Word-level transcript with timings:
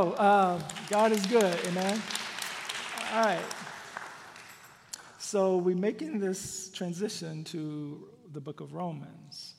Uh, 0.00 0.58
God 0.88 1.12
is 1.12 1.26
good. 1.26 1.58
Amen. 1.66 2.00
All 3.12 3.22
right. 3.22 3.44
So 5.18 5.58
we're 5.58 5.76
making 5.76 6.20
this 6.20 6.70
transition 6.70 7.44
to 7.44 8.08
the 8.32 8.40
book 8.40 8.60
of 8.60 8.72
Romans. 8.72 9.54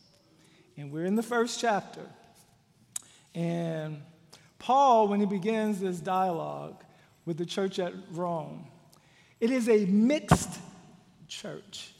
And 0.77 0.91
we're 0.91 1.05
in 1.05 1.15
the 1.15 1.23
first 1.23 1.59
chapter. 1.59 2.01
And 3.35 4.01
Paul, 4.57 5.07
when 5.07 5.19
he 5.19 5.27
begins 5.27 5.79
this 5.79 5.99
dialogue 5.99 6.83
with 7.25 7.37
the 7.37 7.45
church 7.45 7.77
at 7.77 7.93
Rome, 8.11 8.65
it 9.39 9.51
is 9.51 9.69
a 9.69 9.85
mixed 9.85 10.59
church. 11.27 11.91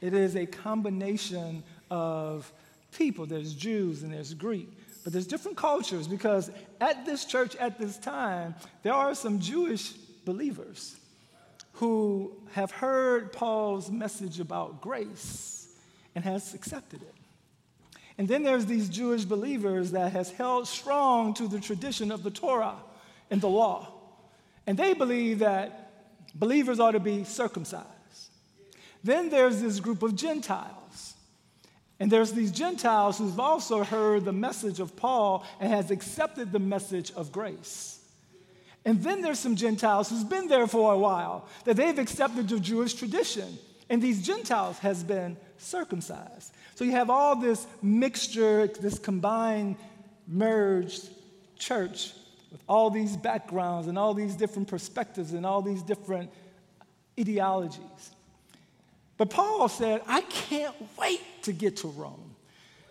It 0.00 0.14
is 0.14 0.34
a 0.34 0.46
combination 0.46 1.62
of 1.92 2.52
people. 2.90 3.24
There's 3.24 3.54
Jews 3.54 4.02
and 4.02 4.12
there's 4.12 4.34
Greek. 4.34 4.68
But 5.04 5.12
there's 5.12 5.26
different 5.26 5.56
cultures 5.56 6.06
because 6.06 6.50
at 6.80 7.04
this 7.04 7.24
church 7.24 7.56
at 7.56 7.78
this 7.78 7.98
time, 7.98 8.54
there 8.82 8.94
are 8.94 9.14
some 9.14 9.40
Jewish 9.40 9.92
believers 10.24 10.96
who 11.74 12.36
have 12.52 12.70
heard 12.70 13.32
Paul's 13.32 13.90
message 13.90 14.38
about 14.38 14.80
grace 14.80 15.68
and 16.14 16.24
has 16.24 16.54
accepted 16.54 17.02
it. 17.02 17.14
And 18.18 18.28
then 18.28 18.42
there's 18.42 18.66
these 18.66 18.88
Jewish 18.88 19.24
believers 19.24 19.92
that 19.92 20.12
has 20.12 20.30
held 20.30 20.68
strong 20.68 21.34
to 21.34 21.48
the 21.48 21.58
tradition 21.58 22.12
of 22.12 22.22
the 22.22 22.30
Torah 22.30 22.76
and 23.30 23.40
the 23.40 23.48
law. 23.48 23.88
And 24.66 24.78
they 24.78 24.92
believe 24.92 25.40
that 25.40 25.90
believers 26.34 26.78
ought 26.78 26.92
to 26.92 27.00
be 27.00 27.24
circumcised. 27.24 27.88
Then 29.02 29.30
there's 29.30 29.60
this 29.60 29.80
group 29.80 30.02
of 30.02 30.14
Gentiles. 30.14 31.11
And 32.02 32.10
there's 32.10 32.32
these 32.32 32.50
Gentiles 32.50 33.18
who've 33.18 33.38
also 33.38 33.84
heard 33.84 34.24
the 34.24 34.32
message 34.32 34.80
of 34.80 34.96
Paul 34.96 35.46
and 35.60 35.72
has 35.72 35.92
accepted 35.92 36.50
the 36.50 36.58
message 36.58 37.12
of 37.12 37.30
grace. 37.30 38.00
And 38.84 39.00
then 39.04 39.22
there's 39.22 39.38
some 39.38 39.54
Gentiles 39.54 40.10
who's 40.10 40.24
been 40.24 40.48
there 40.48 40.66
for 40.66 40.92
a 40.92 40.98
while, 40.98 41.46
that 41.64 41.76
they've 41.76 41.96
accepted 41.96 42.48
the 42.48 42.58
Jewish 42.58 42.94
tradition. 42.94 43.56
And 43.88 44.02
these 44.02 44.26
Gentiles 44.26 44.80
has 44.80 45.04
been 45.04 45.36
circumcised. 45.58 46.52
So 46.74 46.82
you 46.82 46.90
have 46.90 47.08
all 47.08 47.36
this 47.36 47.68
mixture, 47.82 48.66
this 48.66 48.98
combined, 48.98 49.76
merged 50.26 51.08
church 51.56 52.14
with 52.50 52.62
all 52.68 52.90
these 52.90 53.16
backgrounds 53.16 53.86
and 53.86 53.96
all 53.96 54.12
these 54.12 54.34
different 54.34 54.66
perspectives 54.66 55.34
and 55.34 55.46
all 55.46 55.62
these 55.62 55.84
different 55.84 56.32
ideologies. 57.16 58.10
But 59.22 59.30
Paul 59.30 59.68
said, 59.68 60.02
I 60.08 60.22
can't 60.22 60.74
wait 60.98 61.20
to 61.42 61.52
get 61.52 61.76
to 61.76 61.86
Rome. 61.86 62.34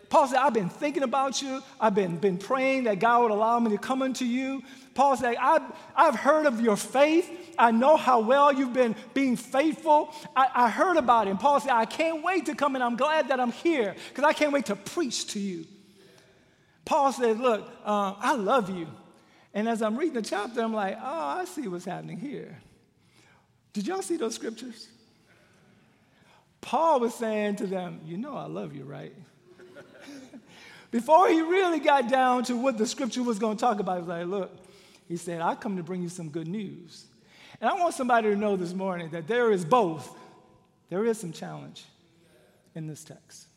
Paul 0.07 0.27
said, 0.27 0.37
I've 0.37 0.53
been 0.53 0.69
thinking 0.69 1.03
about 1.03 1.41
you. 1.41 1.61
I've 1.77 1.93
been, 1.93 2.15
been 2.15 2.37
praying 2.37 2.85
that 2.85 2.99
God 2.99 3.23
would 3.23 3.31
allow 3.31 3.59
me 3.59 3.71
to 3.71 3.77
come 3.77 4.01
unto 4.01 4.23
you. 4.23 4.63
Paul 4.93 5.17
said, 5.17 5.35
I've, 5.35 5.63
I've 5.93 6.15
heard 6.15 6.45
of 6.45 6.61
your 6.61 6.77
faith. 6.77 7.29
I 7.59 7.71
know 7.71 7.97
how 7.97 8.21
well 8.21 8.53
you've 8.53 8.71
been 8.71 8.95
being 9.13 9.35
faithful. 9.35 10.15
I, 10.33 10.47
I 10.55 10.69
heard 10.69 10.95
about 10.95 11.27
it. 11.27 11.31
And 11.31 11.39
Paul 11.41 11.59
said, 11.59 11.71
I 11.71 11.83
can't 11.83 12.23
wait 12.23 12.45
to 12.45 12.55
come 12.55 12.75
and 12.75 12.83
I'm 12.85 12.95
glad 12.95 13.27
that 13.27 13.41
I'm 13.41 13.51
here 13.51 13.93
because 14.07 14.23
I 14.23 14.31
can't 14.31 14.53
wait 14.53 14.67
to 14.67 14.77
preach 14.77 15.27
to 15.33 15.39
you. 15.41 15.65
Paul 16.85 17.11
said, 17.11 17.41
Look, 17.41 17.67
um, 17.85 18.15
I 18.21 18.35
love 18.35 18.69
you. 18.69 18.87
And 19.53 19.67
as 19.67 19.81
I'm 19.81 19.97
reading 19.97 20.13
the 20.13 20.21
chapter, 20.21 20.61
I'm 20.61 20.73
like, 20.73 20.97
Oh, 20.97 21.03
I 21.41 21.43
see 21.43 21.67
what's 21.67 21.83
happening 21.83 22.19
here. 22.19 22.57
Did 23.73 23.85
y'all 23.85 24.01
see 24.01 24.15
those 24.15 24.35
scriptures? 24.35 24.87
Paul 26.61 26.99
was 26.99 27.15
saying 27.15 27.57
to 27.57 27.67
them, 27.67 27.99
You 28.05 28.17
know, 28.17 28.35
I 28.37 28.45
love 28.45 28.75
you, 28.75 28.83
right? 28.83 29.13
Before 30.91 31.27
he 31.27 31.41
really 31.41 31.79
got 31.79 32.09
down 32.09 32.43
to 32.45 32.55
what 32.55 32.77
the 32.77 32.85
scripture 32.85 33.23
was 33.23 33.39
going 33.39 33.57
to 33.57 33.61
talk 33.61 33.79
about, 33.79 33.95
he 33.95 33.99
was 33.99 34.09
like, 34.09 34.27
Look, 34.27 34.57
he 35.07 35.17
said, 35.17 35.41
I 35.41 35.55
come 35.55 35.77
to 35.77 35.83
bring 35.83 36.01
you 36.01 36.09
some 36.09 36.29
good 36.29 36.47
news. 36.47 37.05
And 37.59 37.69
I 37.69 37.73
want 37.73 37.93
somebody 37.93 38.29
to 38.29 38.35
know 38.35 38.55
this 38.55 38.73
morning 38.73 39.09
that 39.09 39.27
there 39.27 39.51
is 39.51 39.65
both, 39.65 40.15
there 40.89 41.05
is 41.05 41.19
some 41.19 41.33
challenge 41.33 41.83
in 42.75 42.87
this 42.87 43.03
text. 43.03 43.47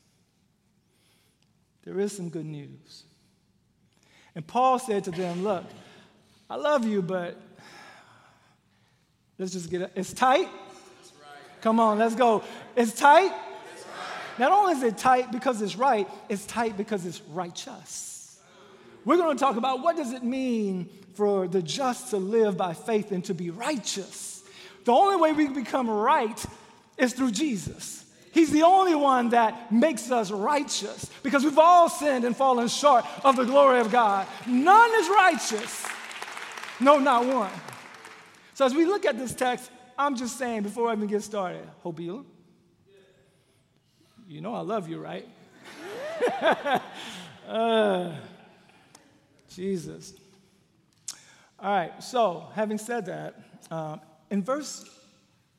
There 1.85 2.01
is 2.01 2.17
some 2.17 2.31
good 2.31 2.47
news. 2.47 3.05
And 4.35 4.47
Paul 4.47 4.79
said 4.79 5.05
to 5.05 5.11
them, 5.11 5.45
Look, 5.45 5.65
I 6.49 6.57
love 6.57 6.87
you, 6.87 7.03
but 7.03 7.41
let's 9.39 9.53
just 9.53 9.71
get 9.71 9.83
it. 9.83 9.93
It's 9.95 10.13
tight. 10.13 10.49
Come 11.65 11.81
on, 11.81 11.99
let's 11.99 12.15
go. 12.15 12.45
It's 12.77 12.93
tight. 12.93 13.33
Not 14.39 14.53
only 14.53 14.75
is 14.75 14.83
it 14.83 14.99
tight 14.99 15.33
because 15.33 15.63
it's 15.63 15.77
right, 15.77 16.07
it's 16.29 16.45
tight 16.45 16.77
because 16.77 17.07
it's 17.07 17.23
righteous. 17.31 18.39
We're 19.07 19.17
going 19.17 19.35
to 19.35 19.41
talk 19.43 19.57
about 19.57 19.83
what 19.83 19.97
does 19.97 20.13
it 20.13 20.23
mean 20.23 20.91
for 21.15 21.49
the 21.49 21.63
just 21.63 22.11
to 22.11 22.19
live 22.19 22.59
by 22.59 22.75
faith 22.75 23.13
and 23.13 23.25
to 23.25 23.33
be 23.33 23.49
righteous. 23.49 24.43
The 24.85 24.93
only 24.93 25.17
way 25.17 25.33
we 25.33 25.47
can 25.47 25.55
become 25.55 25.89
right 25.89 26.45
is 26.99 27.15
through 27.15 27.31
Jesus. 27.31 28.05
He's 28.33 28.51
the 28.51 28.65
only 28.65 28.95
one 28.95 29.31
that 29.31 29.73
makes 29.73 30.11
us 30.11 30.31
righteous 30.31 31.11
because 31.23 31.45
we've 31.45 31.59
all 31.59 31.89
sinned 31.89 32.27
and 32.27 32.37
fallen 32.37 32.69
short 32.69 33.07
of 33.25 33.37
the 33.37 33.45
glory 33.45 33.81
of 33.81 33.91
God. 33.91 34.27
None 34.47 34.91
is 34.97 35.09
righteous. 35.09 35.87
No, 36.79 36.99
not 36.99 37.25
one. 37.25 37.53
So 38.53 38.67
as 38.67 38.75
we 38.75 38.85
look 38.85 39.07
at 39.07 39.17
this 39.17 39.35
text, 39.35 39.71
I'm 39.97 40.17
just 40.17 40.39
saying 40.39 40.63
before 40.63 40.89
I 40.89 40.95
even 40.95 41.07
get 41.07 41.23
started, 41.23 41.69
Hope 41.83 42.01
Elam, 42.01 42.27
you 44.27 44.41
know 44.41 44.55
I 44.55 44.61
love 44.61 44.89
you, 44.89 44.99
right? 44.99 45.29
uh, 47.49 48.13
Jesus. 49.49 50.15
All 51.59 51.71
right, 51.71 52.03
so 52.03 52.49
having 52.55 52.79
said 52.79 53.07
that, 53.07 53.41
um, 53.71 54.01
in 54.31 54.43
verse 54.43 54.89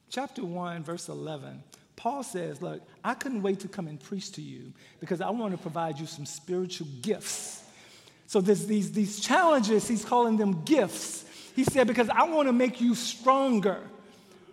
chapter 0.10 0.44
1, 0.44 0.84
verse 0.84 1.08
11, 1.08 1.64
Paul 1.96 2.24
says, 2.24 2.62
Look, 2.62 2.82
I 3.04 3.14
couldn't 3.14 3.42
wait 3.42 3.62
to 3.62 3.68
come 3.68 3.88
and 3.88 4.00
preach 4.00 4.34
to 4.34 4.42
you 4.42 4.74
because 5.00 5.22
I 5.22 5.30
want 5.30 5.54
to 5.54 5.58
provide 5.58 6.00
you 6.00 6.06
some 6.06 6.26
spiritual 6.26 6.88
gifts. 7.02 7.64
So 8.28 8.42
there's 8.42 8.66
these, 8.66 8.92
these 8.92 9.20
challenges, 9.20 9.88
he's 9.88 10.04
calling 10.04 10.38
them 10.38 10.64
gifts. 10.64 11.26
He 11.56 11.64
said, 11.64 11.88
Because 11.88 12.10
I 12.10 12.24
want 12.24 12.48
to 12.48 12.54
make 12.54 12.82
you 12.82 12.96
stronger. 12.96 13.80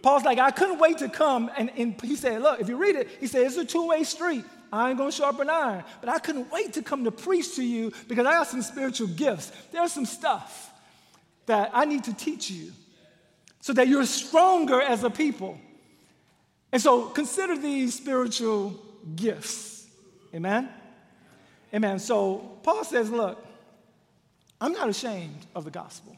Paul's 0.03 0.25
like, 0.25 0.39
I 0.39 0.51
couldn't 0.51 0.79
wait 0.79 0.99
to 0.99 1.09
come. 1.09 1.51
And, 1.57 1.71
and 1.77 2.01
he 2.03 2.17
said, 2.17 2.43
Look, 2.43 2.61
if 2.61 2.69
you 2.69 2.77
read 2.77 2.97
it, 2.97 3.09
he 3.21 3.27
said, 3.27 3.47
It's 3.47 3.57
a 3.57 3.65
two 3.65 3.87
way 3.87 4.05
street. 4.05 4.45
I 4.73 4.89
ain't 4.89 4.99
gonna 4.99 5.13
sharpen 5.13 5.49
iron. 5.51 5.85
But 6.01 6.09
I 6.09 6.19
couldn't 6.19 6.51
wait 6.51 6.73
to 6.75 6.83
come 6.83 7.05
to 7.05 7.11
preach 7.11 7.57
to 7.57 7.65
you 7.65 7.93
because 8.09 8.27
I 8.27 8.33
got 8.33 8.47
some 8.47 8.63
spiritual 8.63 9.09
gifts. 9.09 9.53
There's 9.71 9.93
some 9.93 10.07
stuff 10.07 10.73
that 11.47 11.71
I 11.73 11.85
need 11.85 12.05
to 12.05 12.15
teach 12.15 12.51
you 12.51 12.73
so 13.61 13.73
that 13.75 13.87
you're 13.87 14.07
stronger 14.07 14.81
as 14.81 15.05
a 15.05 15.11
people. 15.11 15.59
And 16.73 16.81
so 16.81 17.07
consider 17.07 17.57
these 17.57 17.95
spiritual 17.95 18.81
gifts. 19.15 19.87
Amen? 20.35 20.69
Amen. 21.73 21.99
So 21.99 22.59
Paul 22.63 22.85
says, 22.85 23.11
Look, 23.11 23.45
I'm 24.61 24.73
not 24.73 24.89
ashamed 24.89 25.47
of 25.55 25.65
the 25.65 25.71
gospel. 25.71 26.17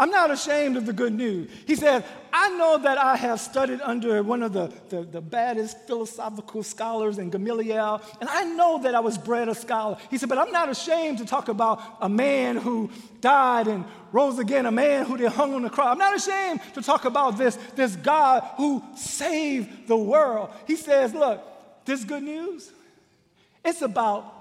I'm 0.00 0.10
not 0.10 0.30
ashamed 0.30 0.76
of 0.76 0.86
the 0.86 0.92
good 0.92 1.12
news. 1.12 1.50
He 1.66 1.74
said, 1.74 2.04
I 2.32 2.50
know 2.50 2.78
that 2.78 2.98
I 2.98 3.16
have 3.16 3.40
studied 3.40 3.80
under 3.80 4.22
one 4.22 4.44
of 4.44 4.52
the, 4.52 4.72
the, 4.90 5.02
the, 5.02 5.20
baddest 5.20 5.88
philosophical 5.88 6.62
scholars 6.62 7.18
in 7.18 7.30
Gamaliel, 7.30 8.00
and 8.20 8.28
I 8.28 8.44
know 8.44 8.80
that 8.82 8.94
I 8.94 9.00
was 9.00 9.18
bred 9.18 9.48
a 9.48 9.56
scholar. 9.56 9.98
He 10.08 10.16
said, 10.16 10.28
but 10.28 10.38
I'm 10.38 10.52
not 10.52 10.68
ashamed 10.68 11.18
to 11.18 11.26
talk 11.26 11.48
about 11.48 11.82
a 12.00 12.08
man 12.08 12.56
who 12.56 12.90
died 13.20 13.66
and 13.66 13.84
rose 14.12 14.38
again, 14.38 14.66
a 14.66 14.70
man 14.70 15.04
who 15.04 15.16
they 15.16 15.26
hung 15.26 15.52
on 15.52 15.62
the 15.62 15.70
cross. 15.70 15.88
I'm 15.90 15.98
not 15.98 16.14
ashamed 16.14 16.60
to 16.74 16.82
talk 16.82 17.04
about 17.04 17.36
this, 17.36 17.56
this 17.74 17.96
God 17.96 18.48
who 18.56 18.84
saved 18.96 19.88
the 19.88 19.96
world. 19.96 20.50
He 20.68 20.76
says, 20.76 21.12
look, 21.12 21.42
this 21.84 22.04
good 22.04 22.22
news, 22.22 22.70
it's 23.64 23.82
about 23.82 24.32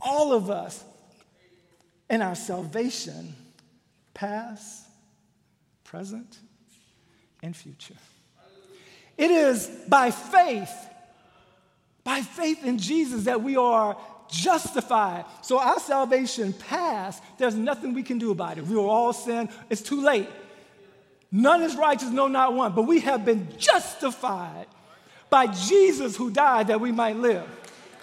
all 0.00 0.32
of 0.32 0.50
us 0.50 0.82
and 2.10 2.20
our 2.20 2.34
salvation, 2.34 3.34
past, 4.12 4.87
present, 5.90 6.38
and 7.42 7.56
future. 7.56 7.94
It 9.16 9.30
is 9.30 9.70
by 9.88 10.10
faith, 10.10 10.70
by 12.04 12.20
faith 12.20 12.62
in 12.62 12.76
Jesus, 12.78 13.24
that 13.24 13.42
we 13.42 13.56
are 13.56 13.96
justified. 14.30 15.24
So 15.40 15.58
our 15.58 15.80
salvation 15.80 16.52
past, 16.52 17.22
there's 17.38 17.54
nothing 17.54 17.94
we 17.94 18.02
can 18.02 18.18
do 18.18 18.30
about 18.30 18.58
it. 18.58 18.66
We 18.66 18.76
were 18.76 18.82
all 18.82 19.14
sin, 19.14 19.48
it's 19.70 19.80
too 19.80 20.02
late. 20.02 20.28
None 21.32 21.62
is 21.62 21.74
righteous, 21.74 22.10
no, 22.10 22.28
not 22.28 22.54
one. 22.54 22.74
But 22.74 22.82
we 22.82 23.00
have 23.00 23.24
been 23.24 23.48
justified 23.56 24.66
by 25.30 25.46
Jesus 25.46 26.16
who 26.16 26.30
died 26.30 26.68
that 26.68 26.80
we 26.80 26.92
might 26.92 27.16
live. 27.16 27.46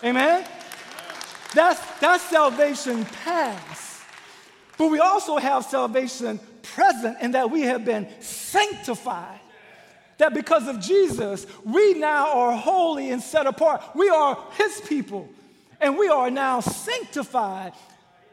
Amen? 0.03 0.43
That's, 1.53 1.79
that's 1.99 2.23
salvation 2.23 3.05
past. 3.05 4.01
But 4.77 4.87
we 4.87 4.99
also 4.99 5.37
have 5.37 5.65
salvation 5.65 6.39
present 6.65 7.17
in 7.21 7.31
that 7.31 7.51
we 7.51 7.61
have 7.61 7.85
been 7.85 8.07
sanctified. 8.19 9.39
That 10.17 10.33
because 10.33 10.67
of 10.67 10.79
Jesus, 10.79 11.45
we 11.63 11.93
now 11.95 12.33
are 12.33 12.53
holy 12.53 13.11
and 13.11 13.21
set 13.21 13.47
apart. 13.47 13.83
We 13.95 14.09
are 14.09 14.37
His 14.57 14.81
people, 14.81 15.29
and 15.81 15.97
we 15.97 16.07
are 16.07 16.31
now 16.31 16.61
sanctified. 16.61 17.73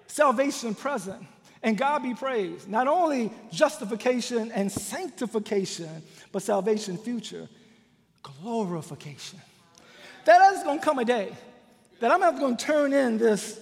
Salvation 0.07 0.75
present. 0.75 1.27
And 1.65 1.79
God 1.79 2.03
be 2.03 2.15
praised. 2.15 2.69
Not 2.69 2.89
only 2.89 3.33
justification 3.53 4.51
and 4.53 4.71
sanctification, 4.71 6.03
but 6.33 6.43
salvation 6.43 6.99
future, 6.99 7.49
glorification. 8.23 9.41
That 10.25 10.55
is 10.55 10.63
going 10.63 10.81
to 10.81 10.85
come 10.85 10.99
a 10.99 11.05
day 11.05 11.33
that 12.01 12.11
I'm 12.11 12.21
not 12.21 12.39
going 12.39 12.57
to 12.57 12.65
turn 12.65 12.93
in 12.93 13.17
this 13.17 13.61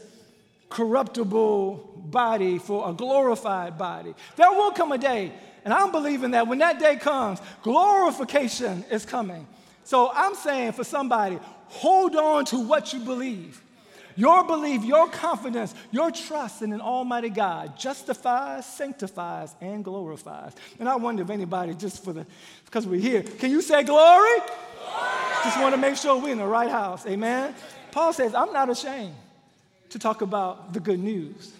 corruptible 0.71 1.91
body 1.97 2.59
for 2.59 2.89
a 2.89 2.93
glorified 2.93 3.77
body. 3.77 4.15
There 4.37 4.51
will 4.51 4.71
come 4.71 4.93
a 4.93 4.99
day, 4.99 5.33
and 5.65 5.75
I'm 5.75 5.93
believing 5.93 6.31
that 6.31 6.47
when 6.47 6.59
that 6.59 6.79
day 6.79 6.97
comes, 6.97 7.41
glorification 7.63 8.85
is 8.91 9.05
coming. 9.05 9.47
So 9.85 10.11
I'm 10.15 10.35
saying 10.35 10.73
for 10.73 10.85
somebody, 10.85 11.39
hold 11.67 12.17
on 12.17 12.45
to 12.47 12.61
what 12.61 12.93
you 12.93 13.01
believe. 13.01 13.61
Your 14.17 14.45
belief, 14.45 14.85
your 14.85 15.09
confidence, 15.09 15.75
your 15.91 16.11
trust 16.11 16.63
in 16.63 16.73
an 16.73 16.81
Almighty 16.81 17.31
God 17.31 17.79
justifies, 17.79 18.67
sanctifies, 18.67 19.55
and 19.61 19.85
glorifies. 19.85 20.53
And 20.79 20.89
I 20.89 20.97
wonder 20.97 21.23
if 21.23 21.31
anybody, 21.31 21.75
just 21.75 22.05
for 22.05 22.13
the, 22.13 22.27
because 22.65 22.87
we're 22.87 23.01
here, 23.01 23.23
can 23.23 23.51
you 23.51 23.63
say 23.63 23.83
glory? 23.83 24.39
glory. 24.39 25.11
Just 25.45 25.61
want 25.61 25.75
to 25.75 25.81
make 25.81 25.97
sure 25.97 26.21
we're 26.21 26.33
in 26.33 26.39
the 26.39 26.47
right 26.47 26.71
house. 26.71 27.07
Amen. 27.07 27.55
Paul 27.93 28.13
says, 28.13 28.35
I'm 28.35 28.53
not 28.53 28.69
ashamed 28.69 29.15
to 29.91 29.99
talk 29.99 30.23
about 30.23 30.73
the 30.73 30.81
good 30.81 31.01
news, 31.01 31.53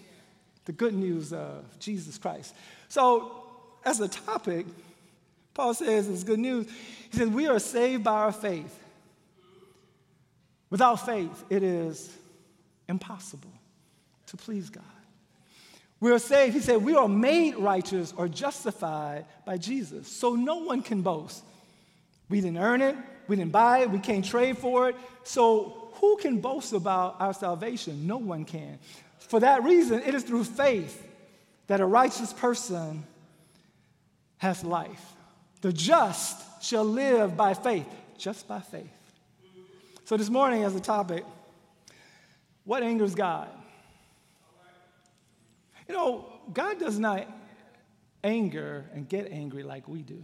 the 0.65 0.73
good 0.73 0.95
news 0.95 1.33
of 1.33 1.65
Jesus 1.79 2.19
Christ. 2.19 2.55
So, 2.89 3.45
as 3.85 4.01
a 4.01 4.09
topic, 4.09 4.67
Paul 5.55 5.75
says 5.75 6.09
it's 6.09 6.25
good 6.25 6.39
news. 6.39 6.67
He 7.11 7.19
says, 7.19 7.29
We 7.29 7.47
are 7.47 7.59
saved 7.59 8.05
by 8.05 8.13
our 8.13 8.33
faith. 8.33 8.77
Without 10.71 11.05
faith, 11.05 11.45
it 11.51 11.63
is 11.63 12.17
impossible 12.89 13.53
to 14.27 14.37
please 14.37 14.71
God. 14.71 14.85
We 15.99 16.13
are 16.13 16.19
saved, 16.19 16.55
he 16.55 16.61
said, 16.61 16.83
we 16.83 16.95
are 16.95 17.09
made 17.09 17.57
righteous 17.57 18.15
or 18.17 18.27
justified 18.27 19.27
by 19.45 19.59
Jesus. 19.59 20.09
So 20.09 20.35
no 20.35 20.57
one 20.57 20.81
can 20.81 21.03
boast. 21.03 21.45
We 22.31 22.41
didn't 22.41 22.59
earn 22.59 22.81
it, 22.81 22.97
we 23.29 23.37
didn't 23.37 23.53
buy 23.53 23.81
it, 23.81 23.91
we 23.91 23.99
can't 23.99 24.25
trade 24.25 24.57
for 24.57 24.89
it. 24.89 24.97
So 25.25 25.80
who 25.95 26.17
can 26.17 26.41
boast 26.41 26.73
about 26.73 27.17
our 27.21 27.35
salvation? 27.35 28.07
No 28.07 28.17
one 28.17 28.45
can. 28.45 28.79
For 29.19 29.41
that 29.41 29.63
reason, 29.63 30.03
it 30.03 30.15
is 30.15 30.23
through 30.23 30.45
faith 30.45 31.07
that 31.67 31.81
a 31.81 31.87
righteous 31.87 32.33
person 32.33 33.05
has 34.39 34.65
life. 34.65 35.13
The 35.61 35.73
just 35.73 36.65
shall 36.65 36.85
live 36.85 37.37
by 37.37 37.55
faith, 37.55 37.89
just 38.19 38.49
by 38.49 38.61
faith. 38.61 38.91
So, 40.05 40.17
this 40.17 40.31
morning, 40.31 40.65
as 40.65 40.75
a 40.75 40.81
topic, 40.81 41.25
what 42.65 42.83
angers 42.83 43.15
God? 43.15 43.49
You 45.89 45.95
know, 45.95 46.27
God 46.53 46.79
does 46.79 46.99
not 46.99 47.27
anger 48.25 48.87
and 48.95 49.09
get 49.09 49.31
angry 49.31 49.63
like 49.63 49.89
we 49.89 50.03
do. 50.03 50.23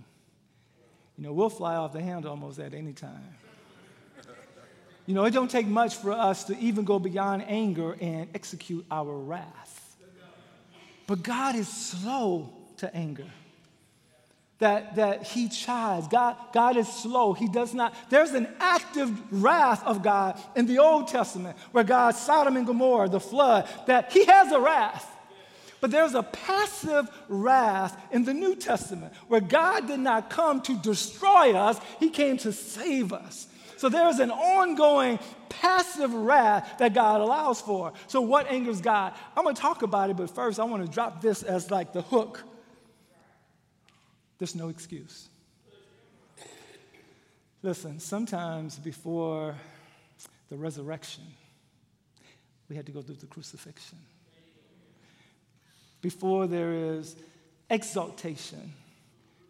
You 1.18 1.24
know, 1.24 1.32
we'll 1.32 1.48
fly 1.48 1.76
off 1.76 1.92
the 1.92 2.02
handle 2.02 2.30
almost 2.30 2.58
at 2.58 2.74
any 2.74 2.92
time. 2.92 3.36
You 5.06 5.14
know, 5.14 5.24
it 5.24 5.30
don't 5.30 5.50
take 5.50 5.66
much 5.66 5.96
for 5.96 6.12
us 6.12 6.44
to 6.44 6.58
even 6.58 6.84
go 6.84 6.98
beyond 6.98 7.44
anger 7.46 7.96
and 8.00 8.28
execute 8.34 8.84
our 8.90 9.16
wrath. 9.16 9.96
But 11.06 11.22
God 11.22 11.54
is 11.54 11.68
slow 11.68 12.52
to 12.78 12.94
anger. 12.94 13.26
That, 14.58 14.96
that 14.96 15.24
he 15.24 15.48
chides. 15.48 16.08
God, 16.08 16.36
God 16.52 16.78
is 16.78 16.88
slow. 16.88 17.34
He 17.34 17.46
does 17.46 17.74
not. 17.74 17.94
There's 18.08 18.32
an 18.32 18.48
active 18.58 19.10
wrath 19.30 19.84
of 19.84 20.02
God 20.02 20.40
in 20.56 20.66
the 20.66 20.78
Old 20.78 21.08
Testament 21.08 21.58
where 21.72 21.84
God, 21.84 22.12
Sodom 22.12 22.56
and 22.56 22.66
Gomorrah, 22.66 23.08
the 23.08 23.20
flood, 23.20 23.68
that 23.86 24.12
he 24.12 24.24
has 24.24 24.50
a 24.52 24.58
wrath. 24.58 25.12
But 25.80 25.90
there's 25.90 26.14
a 26.14 26.22
passive 26.22 27.06
wrath 27.28 28.00
in 28.10 28.24
the 28.24 28.32
New 28.32 28.56
Testament 28.56 29.12
where 29.28 29.42
God 29.42 29.86
did 29.86 30.00
not 30.00 30.30
come 30.30 30.62
to 30.62 30.76
destroy 30.78 31.54
us, 31.54 31.78
He 32.00 32.08
came 32.08 32.38
to 32.38 32.52
save 32.52 33.12
us. 33.12 33.46
So 33.76 33.88
there's 33.88 34.18
an 34.18 34.30
ongoing 34.30 35.18
passive 35.48 36.12
wrath 36.12 36.78
that 36.78 36.94
God 36.94 37.20
allows 37.20 37.60
for. 37.60 37.92
So, 38.06 38.20
what 38.20 38.50
angers 38.50 38.80
God? 38.80 39.14
I'm 39.36 39.44
going 39.44 39.54
to 39.54 39.60
talk 39.60 39.82
about 39.82 40.10
it, 40.10 40.16
but 40.16 40.30
first, 40.30 40.58
I 40.58 40.64
want 40.64 40.84
to 40.84 40.90
drop 40.90 41.20
this 41.20 41.42
as 41.42 41.70
like 41.70 41.92
the 41.92 42.02
hook. 42.02 42.42
There's 44.38 44.54
no 44.54 44.68
excuse. 44.68 45.28
Listen, 47.62 47.98
sometimes 47.98 48.78
before 48.78 49.54
the 50.50 50.56
resurrection, 50.56 51.24
we 52.68 52.76
had 52.76 52.86
to 52.86 52.92
go 52.92 53.02
through 53.02 53.16
the 53.16 53.26
crucifixion. 53.26 53.98
Before 56.00 56.46
there 56.46 56.72
is 56.72 57.16
exaltation, 57.70 58.72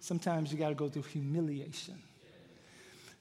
sometimes 0.00 0.52
you 0.52 0.58
got 0.58 0.70
to 0.70 0.74
go 0.74 0.88
through 0.88 1.02
humiliation. 1.02 2.00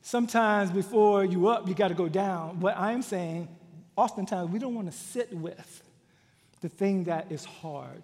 Sometimes 0.05 0.69
before 0.69 1.25
you 1.25 1.47
up, 1.47 1.67
you 1.67 1.73
got 1.73 1.87
to 1.87 1.95
go 1.95 2.07
down. 2.07 2.59
What 2.59 2.77
I'm 2.77 3.01
saying, 3.01 3.47
oftentimes 3.95 4.51
we 4.51 4.59
don't 4.59 4.75
want 4.75 4.85
to 4.85 4.95
sit 4.95 5.33
with 5.33 5.81
the 6.61 6.69
thing 6.69 7.05
that 7.05 7.31
is 7.31 7.43
hard. 7.43 8.03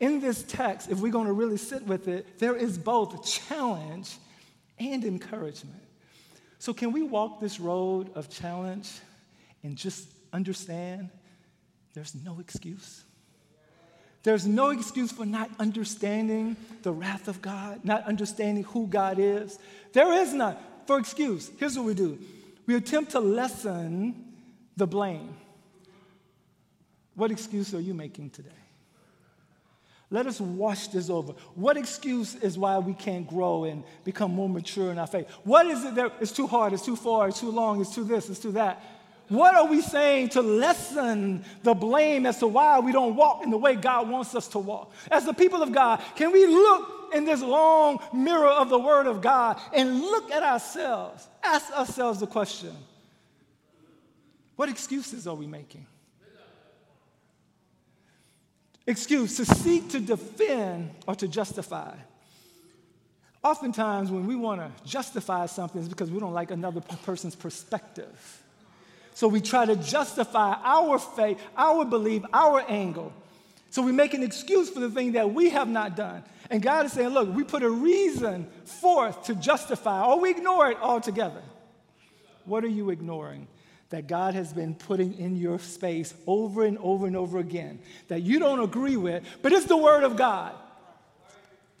In 0.00 0.18
this 0.18 0.44
text, 0.44 0.90
if 0.90 1.00
we're 1.00 1.12
going 1.12 1.26
to 1.26 1.34
really 1.34 1.58
sit 1.58 1.82
with 1.82 2.08
it, 2.08 2.38
there 2.38 2.56
is 2.56 2.78
both 2.78 3.22
challenge 3.22 4.16
and 4.78 5.04
encouragement. 5.04 5.82
So, 6.58 6.72
can 6.72 6.90
we 6.90 7.02
walk 7.02 7.38
this 7.38 7.60
road 7.60 8.10
of 8.14 8.30
challenge 8.30 8.90
and 9.62 9.76
just 9.76 10.08
understand 10.32 11.10
there's 11.92 12.14
no 12.14 12.38
excuse? 12.40 13.02
There's 14.22 14.46
no 14.46 14.70
excuse 14.70 15.12
for 15.12 15.26
not 15.26 15.50
understanding 15.58 16.56
the 16.82 16.92
wrath 16.92 17.28
of 17.28 17.42
God, 17.42 17.84
not 17.84 18.06
understanding 18.06 18.64
who 18.64 18.86
God 18.86 19.18
is. 19.18 19.58
There 19.92 20.10
is 20.14 20.32
none 20.32 20.56
for 20.86 20.98
excuse. 20.98 21.50
Here's 21.58 21.76
what 21.76 21.86
we 21.86 21.94
do 21.94 22.18
we 22.66 22.76
attempt 22.76 23.12
to 23.12 23.20
lessen 23.20 24.34
the 24.76 24.86
blame. 24.86 25.34
What 27.14 27.30
excuse 27.30 27.74
are 27.74 27.80
you 27.80 27.94
making 27.94 28.30
today? 28.30 28.50
Let 30.10 30.26
us 30.26 30.40
wash 30.40 30.88
this 30.88 31.10
over. 31.10 31.32
What 31.54 31.76
excuse 31.76 32.34
is 32.36 32.58
why 32.58 32.78
we 32.78 32.94
can't 32.94 33.26
grow 33.26 33.64
and 33.64 33.82
become 34.04 34.32
more 34.32 34.48
mature 34.48 34.92
in 34.92 34.98
our 34.98 35.06
faith? 35.06 35.28
What 35.44 35.66
is 35.66 35.84
it 35.84 35.94
that 35.96 36.12
it's 36.20 36.32
too 36.32 36.46
hard, 36.46 36.72
it's 36.72 36.84
too 36.84 36.96
far, 36.96 37.28
it's 37.28 37.40
too 37.40 37.50
long, 37.50 37.80
it's 37.80 37.94
too 37.94 38.04
this, 38.04 38.28
it's 38.28 38.38
too 38.38 38.52
that? 38.52 38.82
What 39.28 39.54
are 39.54 39.66
we 39.66 39.80
saying 39.80 40.30
to 40.30 40.42
lessen 40.42 41.44
the 41.62 41.72
blame 41.72 42.26
as 42.26 42.38
to 42.38 42.46
why 42.46 42.78
we 42.78 42.92
don't 42.92 43.16
walk 43.16 43.42
in 43.42 43.50
the 43.50 43.56
way 43.56 43.74
God 43.74 44.08
wants 44.08 44.34
us 44.34 44.48
to 44.48 44.58
walk? 44.58 44.92
As 45.10 45.24
the 45.24 45.32
people 45.32 45.62
of 45.62 45.72
God, 45.72 46.02
can 46.14 46.30
we 46.30 46.46
look 46.46 46.93
in 47.14 47.24
this 47.24 47.40
long 47.40 48.00
mirror 48.12 48.48
of 48.48 48.68
the 48.68 48.78
Word 48.78 49.06
of 49.06 49.22
God 49.22 49.60
and 49.72 50.00
look 50.00 50.30
at 50.30 50.42
ourselves? 50.42 51.26
Ask 51.42 51.70
ourselves 51.72 52.20
the 52.20 52.26
question 52.26 52.74
what 54.56 54.68
excuses 54.68 55.26
are 55.26 55.34
we 55.34 55.46
making? 55.46 55.86
Excuse 58.86 59.36
to 59.38 59.46
seek 59.46 59.88
to 59.90 60.00
defend 60.00 60.90
or 61.06 61.14
to 61.16 61.26
justify. 61.26 61.94
Oftentimes, 63.42 64.10
when 64.10 64.26
we 64.26 64.36
want 64.36 64.60
to 64.60 64.88
justify 64.88 65.46
something, 65.46 65.80
it's 65.80 65.88
because 65.88 66.10
we 66.10 66.18
don't 66.18 66.32
like 66.32 66.50
another 66.50 66.80
person's 66.80 67.34
perspective. 67.34 68.42
So 69.14 69.28
we 69.28 69.40
try 69.40 69.64
to 69.64 69.76
justify 69.76 70.56
our 70.62 70.98
faith, 70.98 71.40
our 71.56 71.84
belief, 71.84 72.22
our 72.32 72.64
angle. 72.68 73.12
So 73.74 73.82
we 73.82 73.90
make 73.90 74.14
an 74.14 74.22
excuse 74.22 74.70
for 74.70 74.78
the 74.78 74.88
thing 74.88 75.12
that 75.12 75.34
we 75.34 75.50
have 75.50 75.66
not 75.66 75.96
done. 75.96 76.22
And 76.48 76.62
God 76.62 76.86
is 76.86 76.92
saying, 76.92 77.08
look, 77.08 77.34
we 77.34 77.42
put 77.42 77.64
a 77.64 77.68
reason 77.68 78.46
forth 78.64 79.24
to 79.24 79.34
justify, 79.34 80.04
or 80.04 80.20
we 80.20 80.30
ignore 80.30 80.70
it 80.70 80.78
altogether. 80.80 81.42
What 82.44 82.62
are 82.62 82.68
you 82.68 82.90
ignoring? 82.90 83.48
That 83.90 84.06
God 84.06 84.34
has 84.34 84.52
been 84.52 84.76
putting 84.76 85.18
in 85.18 85.34
your 85.34 85.58
space 85.58 86.14
over 86.24 86.64
and 86.64 86.78
over 86.78 87.08
and 87.08 87.16
over 87.16 87.40
again 87.40 87.80
that 88.06 88.22
you 88.22 88.38
don't 88.38 88.60
agree 88.60 88.96
with, 88.96 89.24
but 89.42 89.50
it's 89.50 89.66
the 89.66 89.76
Word 89.76 90.04
of 90.04 90.14
God. 90.14 90.54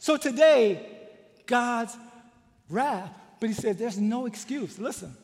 So 0.00 0.16
today, 0.16 0.84
God's 1.46 1.96
wrath. 2.68 3.12
But 3.38 3.50
he 3.50 3.54
said, 3.54 3.78
there's 3.78 4.00
no 4.00 4.26
excuse. 4.26 4.80
Listen, 4.80 5.16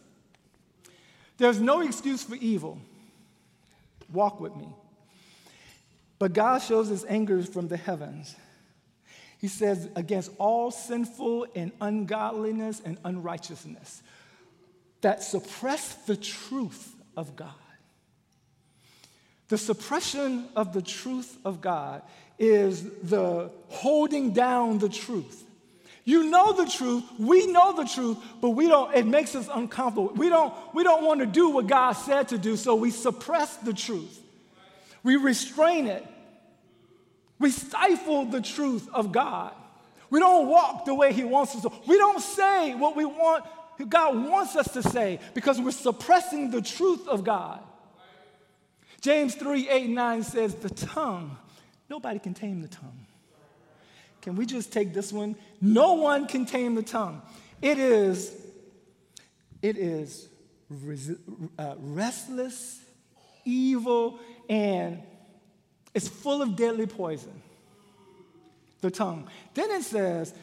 there's 1.37 1.59
no 1.59 1.81
excuse 1.81 2.23
for 2.23 2.37
evil. 2.37 2.79
Walk 4.13 4.39
with 4.41 4.55
me. 4.55 4.69
But 6.21 6.35
God 6.35 6.59
shows 6.59 6.89
his 6.89 7.05
anger 7.07 7.43
from 7.43 7.69
the 7.69 7.79
heavens. 7.79 8.37
He 9.39 9.49
says, 9.49 9.89
against 9.97 10.31
all 10.39 10.71
sinful 10.71 11.47
and 11.57 11.73
ungodliness 11.81 12.83
and 12.85 12.99
unrighteousness 13.05 14.03
that 15.01 15.23
suppress 15.23 15.95
the 15.95 16.17
truth 16.17 16.95
of 17.17 17.35
God. 17.37 17.55
The 19.49 19.57
suppression 19.57 20.47
of 20.55 20.75
the 20.75 20.83
truth 20.83 21.39
of 21.43 21.63
God 21.63 22.03
is 22.39 22.85
the 23.03 23.51
holding 23.69 24.33
down 24.33 24.79
the 24.79 24.91
truth. 24.91 25.43
You 26.05 26.25
know 26.25 26.53
the 26.53 26.71
truth, 26.71 27.05
we 27.19 27.47
know 27.47 27.73
the 27.75 27.87
truth, 27.87 28.19
but 28.43 28.51
we 28.51 28.69
don't, 28.69 28.95
it 28.95 29.07
makes 29.07 29.35
us 29.35 29.49
uncomfortable. 29.51 30.13
We 30.15 30.29
don't, 30.29 30.53
we 30.75 30.85
don't 30.85 31.05
want 31.05 31.21
to 31.21 31.27
do 31.27 31.49
what 31.49 31.67
God 31.67 31.93
said 31.93 32.29
to 32.29 32.39
do, 32.39 32.59
so 32.59 32.75
we 32.75 32.91
suppress 32.91 33.57
the 33.57 33.73
truth. 33.73 34.21
We 35.03 35.17
restrain 35.17 35.87
it. 35.87 36.07
We 37.39 37.51
stifle 37.51 38.27
the 38.27 38.41
truth 38.41 38.89
of 38.93 39.13
God. 39.13 39.55
We 40.11 40.19
don't 40.19 40.49
walk 40.49 40.85
the 40.85 40.95
way 40.95 41.13
He 41.13 41.25
wants 41.25 41.55
us 41.55 41.63
to. 41.63 41.73
We 41.87 41.97
don't 41.97 42.21
say 42.21 42.75
what 42.75 42.97
we 42.97 43.05
want, 43.05 43.45
God 43.89 44.17
wants 44.29 44.57
us 44.57 44.73
to 44.73 44.83
say, 44.83 45.21
because 45.33 45.61
we're 45.61 45.71
suppressing 45.71 46.51
the 46.51 46.61
truth 46.61 47.09
of 47.09 47.25
God. 47.25 47.61
James 49.01 49.35
3 49.35 49.69
8 49.69 49.89
9 49.89 50.23
says, 50.23 50.55
The 50.55 50.71
tongue, 50.71 51.39
nobody 51.89 52.19
can 52.19 52.35
tame 52.35 52.61
the 52.61 52.69
tongue. 52.69 53.07
Can 54.21 54.37
we 54.37 54.45
just 54.45 54.73
take 54.73 54.93
this 54.93 55.13
one? 55.13 55.37
No 55.63 55.95
one 55.95 56.27
can 56.27 56.45
tame 56.45 56.75
the 56.75 56.83
tongue. 56.83 57.23
It 57.63 57.79
is, 57.79 58.35
it 59.63 59.79
is 59.79 60.29
res- 60.69 61.17
uh, 61.59 61.75
restless, 61.79 62.83
evil, 63.45 64.19
and 64.51 65.01
it's 65.95 66.09
full 66.09 66.43
of 66.43 66.57
deadly 66.57 66.87
poison. 66.87 67.41
The 68.81 68.91
tongue. 68.91 69.29
Then 69.55 69.71
it 69.71 69.83
says, 69.83 70.35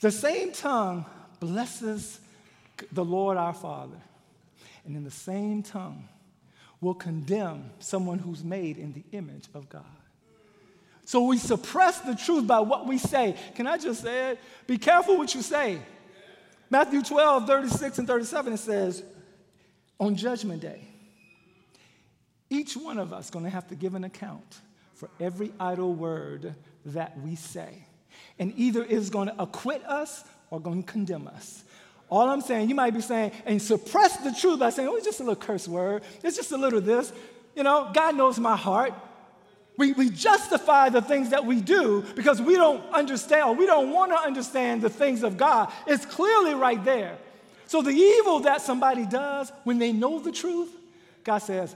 the 0.00 0.10
same 0.10 0.52
tongue 0.52 1.04
blesses 1.40 2.20
the 2.92 3.04
Lord 3.04 3.36
our 3.36 3.54
Father. 3.54 3.96
And 4.84 4.96
in 4.96 5.02
the 5.02 5.10
same 5.10 5.62
tongue 5.62 6.08
will 6.80 6.94
condemn 6.94 7.70
someone 7.80 8.20
who's 8.20 8.44
made 8.44 8.78
in 8.78 8.92
the 8.92 9.02
image 9.12 9.46
of 9.52 9.68
God. 9.68 9.82
So 11.04 11.24
we 11.24 11.38
suppress 11.38 12.00
the 12.00 12.14
truth 12.14 12.46
by 12.46 12.60
what 12.60 12.86
we 12.86 12.98
say. 12.98 13.34
Can 13.54 13.66
I 13.66 13.78
just 13.78 14.02
say 14.02 14.32
it? 14.32 14.38
Be 14.66 14.78
careful 14.78 15.16
what 15.16 15.34
you 15.34 15.42
say. 15.42 15.78
Matthew 16.70 17.02
12, 17.02 17.46
36 17.46 17.98
and 17.98 18.06
37, 18.06 18.52
it 18.52 18.56
says, 18.58 19.02
on 19.98 20.14
Judgment 20.14 20.60
Day, 20.60 20.86
each 22.50 22.76
one 22.76 22.98
of 22.98 23.12
us 23.12 23.30
going 23.30 23.44
to 23.44 23.50
have 23.50 23.68
to 23.68 23.74
give 23.74 23.94
an 23.94 24.04
account 24.04 24.60
for 24.94 25.10
every 25.20 25.52
idle 25.60 25.92
word 25.94 26.54
that 26.86 27.18
we 27.20 27.36
say. 27.36 27.84
And 28.38 28.52
either 28.56 28.82
is 28.82 29.10
going 29.10 29.28
to 29.28 29.42
acquit 29.42 29.84
us 29.84 30.24
or 30.50 30.60
going 30.60 30.82
to 30.82 30.90
condemn 30.90 31.28
us. 31.28 31.64
All 32.08 32.28
I'm 32.28 32.40
saying, 32.40 32.68
you 32.68 32.74
might 32.74 32.94
be 32.94 33.00
saying, 33.00 33.32
and 33.44 33.60
suppress 33.60 34.16
the 34.18 34.32
truth 34.32 34.60
by 34.60 34.70
saying, 34.70 34.88
oh, 34.88 34.96
it's 34.96 35.04
just 35.04 35.20
a 35.20 35.24
little 35.24 35.36
curse 35.36 35.66
word. 35.66 36.02
It's 36.22 36.36
just 36.36 36.52
a 36.52 36.56
little 36.56 36.80
this. 36.80 37.12
You 37.54 37.62
know, 37.62 37.90
God 37.92 38.16
knows 38.16 38.38
my 38.38 38.56
heart. 38.56 38.94
We, 39.76 39.92
we 39.92 40.08
justify 40.08 40.88
the 40.88 41.02
things 41.02 41.30
that 41.30 41.44
we 41.44 41.60
do 41.60 42.02
because 42.14 42.40
we 42.40 42.54
don't 42.54 42.82
understand 42.92 43.48
or 43.48 43.54
we 43.54 43.66
don't 43.66 43.90
want 43.90 44.12
to 44.12 44.18
understand 44.18 44.82
the 44.82 44.88
things 44.88 45.22
of 45.22 45.36
God. 45.36 45.70
It's 45.86 46.06
clearly 46.06 46.54
right 46.54 46.82
there. 46.82 47.18
So 47.66 47.82
the 47.82 47.90
evil 47.90 48.40
that 48.40 48.62
somebody 48.62 49.04
does 49.04 49.52
when 49.64 49.78
they 49.78 49.92
know 49.92 50.20
the 50.20 50.32
truth, 50.32 50.70
God 51.24 51.38
says, 51.38 51.74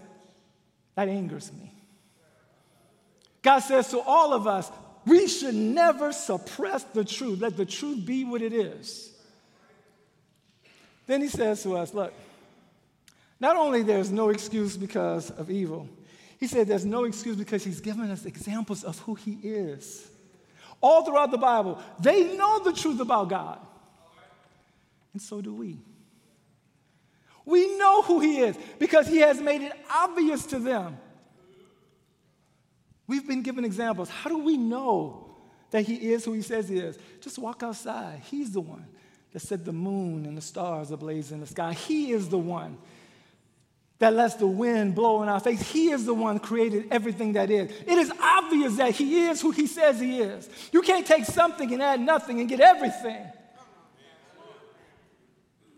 that 0.95 1.09
angers 1.09 1.53
me. 1.53 1.73
God 3.43 3.61
says 3.61 3.89
to 3.89 4.01
all 4.01 4.33
of 4.33 4.47
us, 4.47 4.71
we 5.07 5.27
should 5.27 5.55
never 5.55 6.13
suppress 6.13 6.85
the 6.85 7.05
truth. 7.05 7.41
Let 7.41 7.57
the 7.57 7.65
truth 7.65 8.05
be 8.05 8.25
what 8.25 8.43
it 8.43 8.53
is. 8.53 9.13
Then 11.07 11.23
he 11.23 11.29
says 11.29 11.63
to 11.63 11.77
us, 11.77 11.95
look, 11.95 12.13
not 13.41 13.57
only 13.57 13.83
there's 13.83 14.13
no 14.13 14.29
excuse 14.29 14.77
because 14.77 15.31
of 15.31 15.51
evil, 15.51 15.89
he 16.39 16.47
said 16.47 16.69
there's 16.69 16.85
no 16.85 17.05
excuse 17.05 17.37
because 17.37 17.65
he's 17.65 17.81
given 17.81 18.11
us 18.11 18.27
examples 18.27 18.85
of 18.85 18.99
who 19.01 19.15
he 19.15 19.39
is. 19.43 20.09
All 20.81 21.05
throughout 21.05 21.31
the 21.31 21.39
Bible, 21.39 21.81
they 21.99 22.37
know 22.37 22.63
the 22.63 22.73
truth 22.73 23.01
about 23.01 23.29
God. 23.29 23.59
And 25.13 25.21
so 25.21 25.41
do 25.41 25.55
we. 25.55 25.79
We 27.45 27.77
know 27.79 28.03
who 28.03 28.21
he 28.21 28.39
is 28.41 28.57
because 28.79 29.07
he 29.07 29.19
has 29.19 29.41
made 29.41 29.63
it 29.63 29.73
obvious 29.91 30.47
to 30.47 30.59
them. 30.59 30.99
We've 33.07 33.27
been 33.27 33.43
given 33.43 33.65
examples. 33.65 34.09
How 34.09 34.31
do 34.31 34.39
we 34.39 34.57
know 34.57 35.37
that 35.71 35.83
he 35.83 36.13
is 36.13 36.25
who 36.25 36.33
he 36.33 36.43
says 36.43 36.69
he 36.69 36.79
is? 36.79 36.99
Just 37.21 37.39
walk 37.39 37.63
outside. 37.63 38.21
He's 38.31 38.53
the 38.53 38.61
one 38.61 38.87
that 39.33 39.41
set 39.41 39.65
the 39.65 39.73
moon 39.73 40.27
and 40.27 40.37
the 40.37 40.43
stars 40.43 40.91
ablaze 40.91 41.33
in 41.33 41.41
the 41.41 41.47
sky. 41.47 41.73
He 41.73 42.13
is 42.13 42.29
the 42.29 42.39
one 42.39 42.79
that 44.01 44.15
lets 44.15 44.35
the 44.35 44.47
wind 44.47 44.95
blow 44.95 45.23
in 45.23 45.29
our 45.29 45.41
face. 45.41 45.61
He 45.61 45.91
is 45.91 46.07
the 46.07 46.15
one 46.15 46.39
created 46.39 46.89
everything 46.91 47.35
that 47.35 47.51
is. 47.51 47.71
It 47.87 47.99
is 47.99 48.11
obvious 48.19 48.77
that 48.77 48.93
He 48.93 49.27
is 49.27 49.41
who 49.41 49.51
He 49.51 49.67
says 49.67 50.01
He 50.01 50.21
is. 50.21 50.49
You 50.73 50.83
can't 50.83 51.07
take 51.07 51.27
something 51.27 51.73
and 51.73 51.83
add 51.83 52.01
nothing 52.01 52.41
and 52.41 52.49
get 52.49 52.61
everything. 52.61 53.27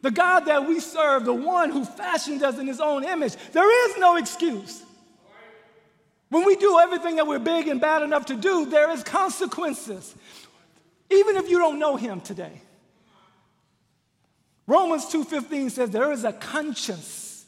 The 0.02 0.10
God 0.10 0.40
that 0.40 0.66
we 0.66 0.80
serve, 0.80 1.24
the 1.24 1.32
one 1.32 1.70
who 1.70 1.84
fashioned 1.84 2.42
us 2.42 2.58
in 2.58 2.66
His 2.66 2.80
own 2.80 3.04
image, 3.04 3.36
there 3.52 3.88
is 3.88 3.98
no 3.98 4.16
excuse. 4.16 4.82
When 6.28 6.44
we 6.44 6.56
do 6.56 6.78
everything 6.80 7.16
that 7.16 7.26
we're 7.26 7.38
big 7.38 7.68
and 7.68 7.80
bad 7.80 8.02
enough 8.02 8.26
to 8.26 8.34
do, 8.34 8.66
there 8.66 8.90
is 8.90 9.02
consequences. 9.04 10.14
Even 11.10 11.36
if 11.36 11.48
you 11.48 11.58
don't 11.58 11.78
know 11.78 11.96
Him 11.96 12.20
today. 12.20 12.60
Romans 14.66 15.06
2:15 15.06 15.70
says 15.70 15.90
there 15.90 16.12
is 16.12 16.24
a 16.24 16.32
conscience 16.32 17.44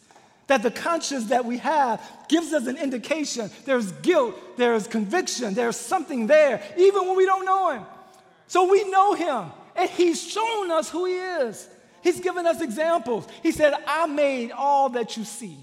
that 0.46 0.62
the 0.62 0.70
conscience 0.70 1.26
that 1.26 1.44
we 1.44 1.58
have 1.58 2.00
gives 2.28 2.52
us 2.52 2.66
an 2.66 2.76
indication. 2.76 3.50
There's 3.64 3.90
guilt, 3.92 4.37
there's 4.56 4.87
conviction, 4.87 5.54
there's 5.54 5.76
something 5.76 6.26
there, 6.26 6.62
even 6.76 7.06
when 7.06 7.16
we 7.16 7.25
don't 7.25 7.44
know 7.44 7.70
Him. 7.70 7.87
So 8.46 8.70
we 8.70 8.88
know 8.90 9.14
Him, 9.14 9.50
and 9.75 9.88
He's 9.90 10.23
shown 10.23 10.70
us 10.70 10.90
who 10.90 11.06
He 11.06 11.14
is. 11.14 11.68
He's 12.04 12.20
given 12.20 12.46
us 12.46 12.61
examples. 12.61 13.26
He 13.42 13.50
said, 13.50 13.73
I 13.87 14.04
made 14.04 14.52
all 14.52 14.90
that 14.90 15.16
you 15.16 15.25
see. 15.25 15.56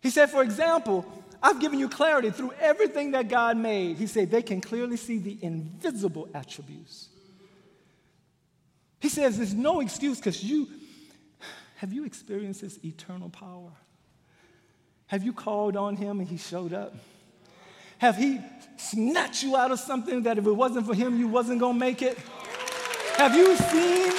He 0.00 0.08
said, 0.08 0.30
for 0.30 0.42
example, 0.42 1.04
I've 1.42 1.60
given 1.60 1.78
you 1.78 1.90
clarity 1.90 2.30
through 2.30 2.54
everything 2.58 3.10
that 3.10 3.28
God 3.28 3.58
made. 3.58 3.98
He 3.98 4.06
said, 4.06 4.30
they 4.30 4.40
can 4.40 4.62
clearly 4.62 4.96
see 4.96 5.18
the 5.18 5.36
invisible 5.42 6.30
attributes. 6.32 7.10
He 9.00 9.10
says, 9.10 9.36
there's 9.36 9.52
no 9.52 9.80
excuse 9.80 10.16
because 10.16 10.42
you 10.42 10.66
have 11.76 11.92
you 11.92 12.06
experienced 12.06 12.62
His 12.62 12.82
eternal 12.82 13.28
power? 13.28 13.72
Have 15.08 15.24
you 15.24 15.34
called 15.34 15.76
on 15.76 15.96
Him 15.96 16.20
and 16.20 16.28
He 16.28 16.38
showed 16.38 16.72
up? 16.72 16.94
Have 17.98 18.16
He 18.16 18.40
snatched 18.78 19.42
you 19.42 19.56
out 19.56 19.72
of 19.72 19.80
something 19.80 20.22
that 20.22 20.38
if 20.38 20.46
it 20.46 20.52
wasn't 20.52 20.86
for 20.86 20.94
Him, 20.94 21.18
you 21.18 21.28
wasn't 21.28 21.60
going 21.60 21.74
to 21.74 21.80
make 21.80 22.00
it? 22.00 22.18
Have 23.16 23.36
you 23.36 23.56
seen 23.56 24.12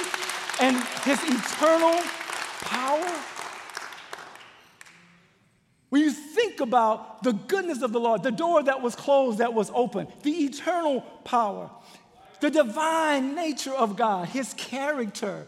and 0.60 0.76
His 1.04 1.20
eternal 1.24 2.00
power? 2.60 3.12
When 5.88 6.00
you 6.00 6.10
think 6.10 6.60
about 6.60 7.22
the 7.22 7.32
goodness 7.32 7.82
of 7.82 7.92
the 7.92 8.00
Lord, 8.00 8.22
the 8.22 8.30
door 8.30 8.62
that 8.62 8.80
was 8.80 8.94
closed 8.94 9.38
that 9.38 9.52
was 9.52 9.70
open, 9.74 10.06
the 10.22 10.30
eternal 10.30 11.02
power, 11.24 11.70
the 12.40 12.50
divine 12.50 13.34
nature 13.34 13.74
of 13.74 13.96
God, 13.96 14.28
His 14.28 14.54
character, 14.54 15.46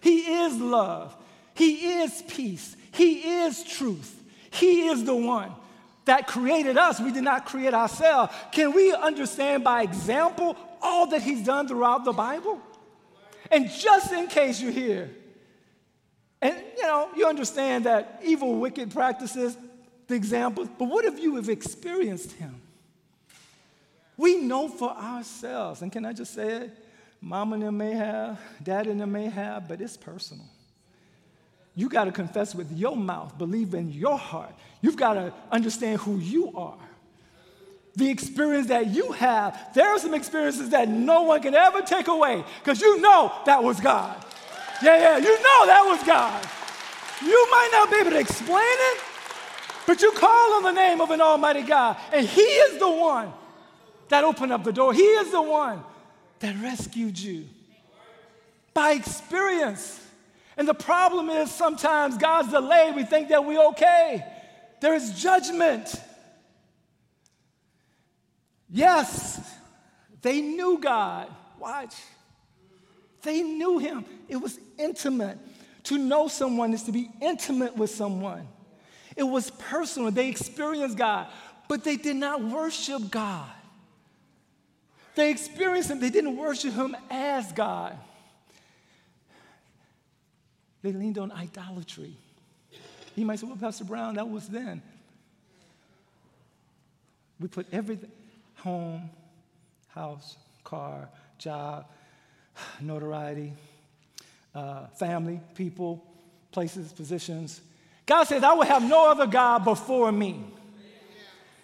He 0.00 0.20
is 0.42 0.58
love. 0.58 1.14
He 1.54 2.00
is 2.00 2.22
peace. 2.28 2.76
He 2.92 3.42
is 3.42 3.62
truth. 3.62 4.22
He 4.50 4.88
is 4.88 5.04
the 5.04 5.14
one 5.14 5.52
that 6.04 6.26
created 6.26 6.76
us. 6.76 7.00
We 7.00 7.12
did 7.12 7.24
not 7.24 7.46
create 7.46 7.74
ourselves. 7.74 8.32
Can 8.52 8.72
we 8.72 8.92
understand 8.94 9.64
by 9.64 9.82
example 9.82 10.56
all 10.80 11.06
that 11.08 11.22
He's 11.22 11.44
done 11.44 11.68
throughout 11.68 12.04
the 12.04 12.12
Bible? 12.12 12.60
And 13.50 13.70
just 13.70 14.12
in 14.12 14.26
case 14.26 14.60
you're 14.60 14.72
here, 14.72 15.10
and 16.40 16.56
you 16.76 16.82
know, 16.82 17.08
you 17.16 17.26
understand 17.26 17.84
that 17.84 18.20
evil, 18.24 18.58
wicked 18.58 18.92
practices, 18.92 19.56
the 20.06 20.14
examples, 20.14 20.68
but 20.78 20.86
what 20.86 21.04
if 21.04 21.18
you 21.18 21.36
have 21.36 21.48
experienced 21.48 22.32
Him? 22.32 22.60
We 24.16 24.36
know 24.36 24.68
for 24.68 24.90
ourselves, 24.90 25.82
and 25.82 25.90
can 25.90 26.04
I 26.04 26.12
just 26.12 26.34
say 26.34 26.48
it? 26.48 26.70
Mama 27.20 27.58
them 27.58 27.78
may 27.78 27.92
have, 27.92 28.38
dad 28.62 28.86
them 28.86 29.12
may 29.12 29.28
have, 29.30 29.66
but 29.66 29.80
it's 29.80 29.96
personal. 29.96 30.44
You 31.74 31.88
got 31.88 32.04
to 32.04 32.12
confess 32.12 32.54
with 32.54 32.70
your 32.70 32.96
mouth, 32.96 33.36
believe 33.36 33.74
in 33.74 33.90
your 33.90 34.18
heart. 34.18 34.54
You've 34.80 34.96
got 34.96 35.14
to 35.14 35.32
understand 35.50 36.00
who 36.00 36.18
you 36.18 36.52
are. 36.54 36.78
The 37.96 38.10
experience 38.10 38.68
that 38.68 38.88
you 38.88 39.12
have, 39.12 39.72
there 39.74 39.88
are 39.88 39.98
some 39.98 40.14
experiences 40.14 40.70
that 40.70 40.88
no 40.88 41.22
one 41.22 41.40
can 41.40 41.54
ever 41.54 41.80
take 41.82 42.08
away 42.08 42.44
because 42.58 42.80
you 42.80 43.00
know 43.00 43.32
that 43.46 43.62
was 43.62 43.80
God. 43.80 44.24
Yeah, 44.82 44.98
yeah, 44.98 45.16
you 45.18 45.42
know 45.42 45.66
that 45.66 45.84
was 45.86 46.02
God. 46.04 46.44
You 47.22 47.48
might 47.50 47.68
not 47.72 47.90
be 47.90 47.96
able 47.96 48.10
to 48.10 48.18
explain 48.18 48.58
it, 48.60 49.00
but 49.86 50.02
you 50.02 50.10
call 50.12 50.54
on 50.54 50.62
the 50.64 50.72
name 50.72 51.00
of 51.00 51.10
an 51.10 51.20
almighty 51.20 51.62
God, 51.62 51.96
and 52.12 52.26
He 52.26 52.42
is 52.42 52.78
the 52.80 52.90
one 52.90 53.32
that 54.08 54.24
opened 54.24 54.52
up 54.52 54.64
the 54.64 54.72
door. 54.72 54.92
He 54.92 55.02
is 55.02 55.30
the 55.30 55.42
one 55.42 55.82
that 56.40 56.56
rescued 56.60 57.18
you 57.18 57.44
by 58.74 58.92
experience. 58.92 60.00
And 60.56 60.68
the 60.68 60.74
problem 60.74 61.30
is 61.30 61.52
sometimes 61.52 62.18
God's 62.18 62.50
delayed. 62.50 62.94
We 62.94 63.04
think 63.04 63.28
that 63.28 63.44
we're 63.44 63.64
okay. 63.68 64.24
There 64.80 64.94
is 64.94 65.20
judgment. 65.20 65.94
Yes, 68.74 69.40
they 70.20 70.40
knew 70.40 70.78
God. 70.80 71.30
Watch. 71.60 71.94
They 73.22 73.40
knew 73.40 73.78
Him. 73.78 74.04
It 74.28 74.34
was 74.34 74.58
intimate. 74.76 75.38
To 75.84 75.96
know 75.96 76.26
someone 76.26 76.74
is 76.74 76.82
to 76.84 76.92
be 76.92 77.08
intimate 77.22 77.76
with 77.76 77.90
someone. 77.90 78.48
It 79.14 79.22
was 79.22 79.52
personal. 79.52 80.10
They 80.10 80.28
experienced 80.28 80.98
God, 80.98 81.28
but 81.68 81.84
they 81.84 81.94
did 81.96 82.16
not 82.16 82.42
worship 82.42 83.12
God. 83.12 83.48
They 85.14 85.30
experienced 85.30 85.92
Him, 85.92 86.00
they 86.00 86.10
didn't 86.10 86.36
worship 86.36 86.74
Him 86.74 86.96
as 87.10 87.52
God. 87.52 87.96
They 90.82 90.90
leaned 90.90 91.18
on 91.18 91.30
idolatry. 91.30 92.16
You 93.14 93.24
might 93.24 93.38
say, 93.38 93.46
well, 93.46 93.56
Pastor 93.56 93.84
Brown, 93.84 94.16
that 94.16 94.28
was 94.28 94.48
then. 94.48 94.82
We 97.38 97.46
put 97.46 97.68
everything 97.72 98.10
home, 98.64 99.10
house, 99.88 100.38
car, 100.64 101.08
job, 101.38 101.86
notoriety, 102.80 103.52
uh, 104.54 104.86
family, 104.98 105.38
people, 105.54 106.02
places, 106.50 106.90
positions. 106.92 107.60
God 108.06 108.24
says, 108.24 108.42
I 108.42 108.54
will 108.54 108.64
have 108.64 108.82
no 108.82 109.10
other 109.10 109.26
God 109.26 109.64
before 109.64 110.10
me. 110.10 110.42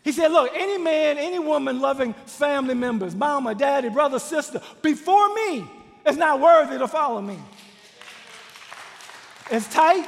He 0.02 0.12
said, 0.12 0.30
Look, 0.30 0.52
any 0.54 0.76
man, 0.76 1.16
any 1.16 1.38
woman 1.38 1.80
loving 1.80 2.12
family 2.26 2.74
members, 2.74 3.14
mama, 3.14 3.54
daddy, 3.54 3.88
brother, 3.88 4.18
sister, 4.18 4.60
before 4.82 5.34
me 5.34 5.64
is 6.06 6.18
not 6.18 6.38
worthy 6.38 6.76
to 6.78 6.86
follow 6.88 7.22
me. 7.22 7.38
It's 9.50 9.72
tight. 9.72 10.06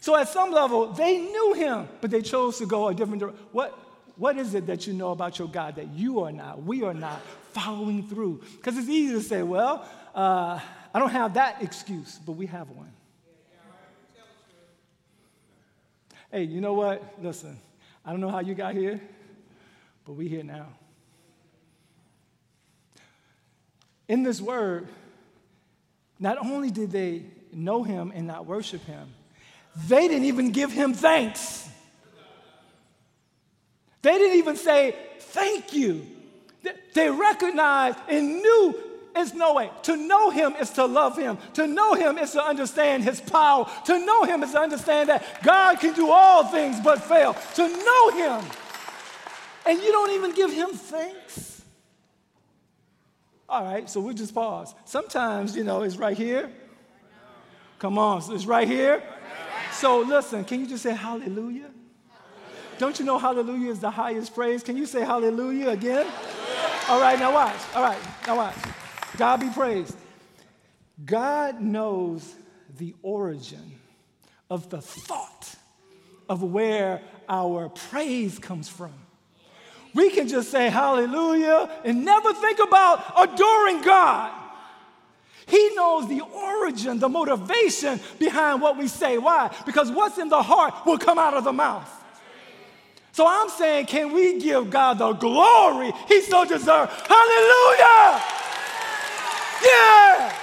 So 0.00 0.16
at 0.16 0.28
some 0.28 0.50
level, 0.50 0.88
they 0.88 1.18
knew 1.18 1.52
him, 1.52 1.88
but 2.00 2.10
they 2.10 2.22
chose 2.22 2.58
to 2.58 2.66
go 2.66 2.88
a 2.88 2.94
different 2.94 3.20
direction. 3.20 3.44
What, 3.52 3.78
what 4.16 4.38
is 4.38 4.54
it 4.54 4.66
that 4.66 4.86
you 4.86 4.94
know 4.94 5.10
about 5.10 5.38
your 5.38 5.48
God 5.48 5.76
that 5.76 5.88
you 5.92 6.20
are 6.20 6.32
not, 6.32 6.62
we 6.62 6.82
are 6.82 6.94
not 6.94 7.20
following 7.52 8.08
through? 8.08 8.42
Because 8.56 8.78
it's 8.78 8.88
easy 8.88 9.12
to 9.12 9.20
say, 9.20 9.42
well, 9.42 9.86
uh, 10.14 10.58
I 10.92 10.98
don't 10.98 11.10
have 11.10 11.34
that 11.34 11.62
excuse, 11.62 12.18
but 12.24 12.32
we 12.32 12.46
have 12.46 12.70
one. 12.70 12.92
Hey, 16.32 16.44
you 16.44 16.60
know 16.60 16.74
what? 16.74 17.02
Listen, 17.20 17.58
I 18.04 18.10
don't 18.12 18.20
know 18.20 18.30
how 18.30 18.40
you 18.40 18.54
got 18.54 18.74
here, 18.74 19.00
but 20.06 20.12
we 20.12 20.28
here 20.28 20.44
now. 20.44 20.68
In 24.08 24.22
this 24.22 24.40
word, 24.40 24.88
not 26.18 26.38
only 26.38 26.70
did 26.70 26.90
they 26.90 27.24
know 27.52 27.82
him 27.82 28.12
and 28.14 28.26
not 28.26 28.46
worship 28.46 28.84
him, 28.84 29.12
they 29.86 30.08
didn't 30.08 30.26
even 30.26 30.50
give 30.50 30.72
him 30.72 30.94
thanks. 30.94 31.68
They 34.02 34.12
didn't 34.12 34.38
even 34.38 34.56
say, 34.56 34.96
Thank 35.18 35.72
you. 35.74 36.06
They 36.94 37.08
recognized 37.08 37.98
and 38.08 38.42
knew 38.42 38.74
it's 39.14 39.34
no 39.34 39.54
way. 39.54 39.70
To 39.84 39.96
know 39.96 40.30
him 40.30 40.54
is 40.60 40.70
to 40.70 40.86
love 40.86 41.16
him. 41.16 41.38
To 41.54 41.66
know 41.66 41.94
him 41.94 42.18
is 42.18 42.32
to 42.32 42.42
understand 42.42 43.04
his 43.04 43.20
power. 43.20 43.70
To 43.86 44.04
know 44.04 44.24
him 44.24 44.42
is 44.42 44.52
to 44.52 44.60
understand 44.60 45.08
that 45.08 45.42
God 45.42 45.80
can 45.80 45.94
do 45.94 46.10
all 46.10 46.44
things 46.44 46.80
but 46.80 47.02
fail. 47.02 47.34
To 47.54 47.68
know 47.68 48.10
him. 48.10 48.44
And 49.66 49.80
you 49.80 49.92
don't 49.92 50.10
even 50.12 50.32
give 50.32 50.52
him 50.52 50.70
thanks. 50.70 51.62
All 53.48 53.64
right, 53.64 53.90
so 53.90 54.00
we 54.00 54.14
just 54.14 54.32
pause. 54.32 54.74
Sometimes, 54.84 55.56
you 55.56 55.64
know, 55.64 55.82
it's 55.82 55.96
right 55.96 56.16
here. 56.16 56.50
Come 57.80 57.98
on, 57.98 58.22
so 58.22 58.34
it's 58.34 58.46
right 58.46 58.68
here. 58.68 59.02
So 59.80 60.00
listen, 60.00 60.44
can 60.44 60.60
you 60.60 60.66
just 60.66 60.82
say 60.82 60.92
hallelujah? 60.92 61.70
Don't 62.76 62.98
you 62.98 63.06
know 63.06 63.16
hallelujah 63.16 63.70
is 63.70 63.80
the 63.80 63.90
highest 63.90 64.34
praise? 64.34 64.62
Can 64.62 64.76
you 64.76 64.84
say 64.84 65.00
hallelujah 65.00 65.70
again? 65.70 66.06
All 66.86 67.00
right, 67.00 67.18
now 67.18 67.32
watch. 67.32 67.56
All 67.74 67.82
right, 67.82 67.98
now 68.26 68.36
watch. 68.36 68.56
God 69.16 69.40
be 69.40 69.48
praised. 69.48 69.96
God 71.02 71.62
knows 71.62 72.34
the 72.76 72.94
origin 73.00 73.80
of 74.50 74.68
the 74.68 74.82
thought 74.82 75.54
of 76.28 76.42
where 76.42 77.00
our 77.26 77.70
praise 77.70 78.38
comes 78.38 78.68
from. 78.68 78.92
We 79.94 80.10
can 80.10 80.28
just 80.28 80.50
say 80.50 80.68
hallelujah 80.68 81.70
and 81.86 82.04
never 82.04 82.34
think 82.34 82.58
about 82.58 83.14
adoring 83.18 83.80
God. 83.80 84.30
He 85.50 85.74
knows 85.74 86.08
the 86.08 86.20
origin, 86.20 86.98
the 86.98 87.08
motivation 87.08 88.00
behind 88.18 88.62
what 88.62 88.78
we 88.78 88.86
say. 88.86 89.18
Why? 89.18 89.54
Because 89.66 89.90
what's 89.90 90.16
in 90.18 90.28
the 90.28 90.42
heart 90.42 90.86
will 90.86 90.98
come 90.98 91.18
out 91.18 91.34
of 91.34 91.44
the 91.44 91.52
mouth. 91.52 91.88
So 93.12 93.26
I'm 93.26 93.48
saying, 93.48 93.86
can 93.86 94.12
we 94.12 94.38
give 94.38 94.70
God 94.70 94.98
the 94.98 95.12
glory 95.12 95.92
he 96.06 96.22
so 96.22 96.44
deserves? 96.44 96.92
Hallelujah! 97.06 98.22
Yeah! 99.64 100.36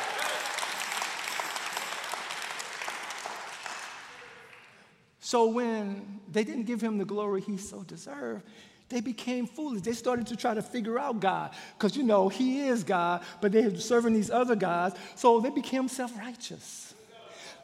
So 5.22 5.48
when 5.48 6.20
they 6.32 6.44
didn't 6.44 6.66
give 6.66 6.82
him 6.82 6.98
the 6.98 7.06
glory 7.06 7.42
he 7.42 7.58
so 7.58 7.84
deserved, 7.84 8.46
they 8.90 9.02
became 9.02 9.48
foolish. 9.48 9.82
They 9.82 9.94
started 9.94 10.28
to 10.28 10.36
try 10.36 10.54
to 10.54 10.62
figure 10.62 10.98
out 10.98 11.20
God 11.20 11.52
because, 11.78 11.98
you 11.98 12.04
know, 12.04 12.30
He 12.30 12.68
is 12.68 12.84
God, 12.84 13.22
but 13.42 13.52
they're 13.52 13.76
serving 13.78 14.14
these 14.14 14.32
other 14.32 14.56
gods. 14.56 14.96
So 15.16 15.40
they 15.42 15.50
became 15.50 15.88
self 15.88 16.18
righteous. 16.18 16.94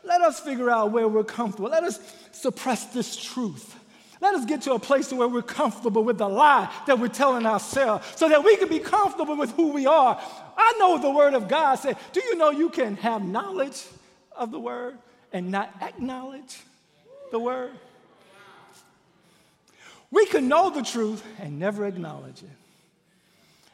Let 0.03 0.21
us 0.21 0.39
figure 0.41 0.69
out 0.69 0.91
where 0.91 1.07
we're 1.07 1.23
comfortable. 1.23 1.69
Let 1.69 1.85
us 1.85 1.99
suppress 2.33 2.87
this 2.87 3.15
truth. 3.15 3.75
Let 4.19 4.35
us 4.35 4.45
get 4.45 4.61
to 4.63 4.73
a 4.73 4.79
place 4.79 5.11
where 5.11 5.27
we're 5.27 5.41
comfortable 5.41 6.03
with 6.03 6.17
the 6.17 6.27
lie 6.27 6.71
that 6.87 6.99
we're 6.99 7.07
telling 7.07 7.45
ourselves 7.45 8.07
so 8.15 8.29
that 8.29 8.43
we 8.43 8.55
can 8.57 8.69
be 8.69 8.79
comfortable 8.79 9.35
with 9.35 9.51
who 9.51 9.73
we 9.73 9.85
are. 9.85 10.21
I 10.57 10.75
know 10.79 10.97
the 10.97 11.09
Word 11.09 11.33
of 11.33 11.47
God 11.47 11.75
said, 11.75 11.97
Do 12.11 12.21
you 12.21 12.35
know 12.35 12.49
you 12.49 12.69
can 12.69 12.95
have 12.97 13.23
knowledge 13.23 13.83
of 14.35 14.51
the 14.51 14.59
Word 14.59 14.97
and 15.31 15.51
not 15.51 15.73
acknowledge 15.81 16.59
the 17.31 17.39
Word? 17.39 17.71
We 20.13 20.27
can 20.27 20.47
know 20.47 20.69
the 20.69 20.83
truth 20.83 21.25
and 21.39 21.57
never 21.57 21.87
acknowledge 21.87 22.43
it 22.43 22.49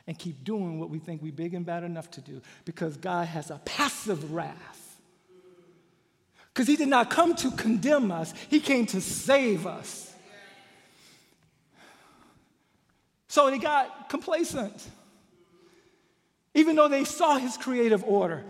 and 0.08 0.18
keep 0.18 0.46
doing 0.46 0.80
what 0.80 0.90
we 0.90 0.98
think 0.98 1.22
we're 1.22 1.34
big 1.34 1.54
and 1.54 1.66
bad 1.66 1.84
enough 1.84 2.10
to 2.12 2.22
do 2.22 2.42
because 2.64 2.96
God 2.96 3.28
has 3.28 3.52
a 3.52 3.58
passive 3.66 4.32
wrath. 4.32 5.02
Because 6.54 6.66
He 6.66 6.78
did 6.78 6.88
not 6.88 7.10
come 7.10 7.36
to 7.36 7.52
condemn 7.52 8.10
us, 8.10 8.34
He 8.50 8.62
came 8.62 8.86
to 8.86 9.02
save 9.02 9.68
us. 9.68 10.16
So 13.28 13.52
they 13.52 13.60
got 13.60 14.08
complacent. 14.08 14.88
Even 16.54 16.78
though 16.78 16.88
they 16.88 17.04
saw 17.04 17.38
his 17.38 17.58
creative 17.58 18.04
order, 18.06 18.46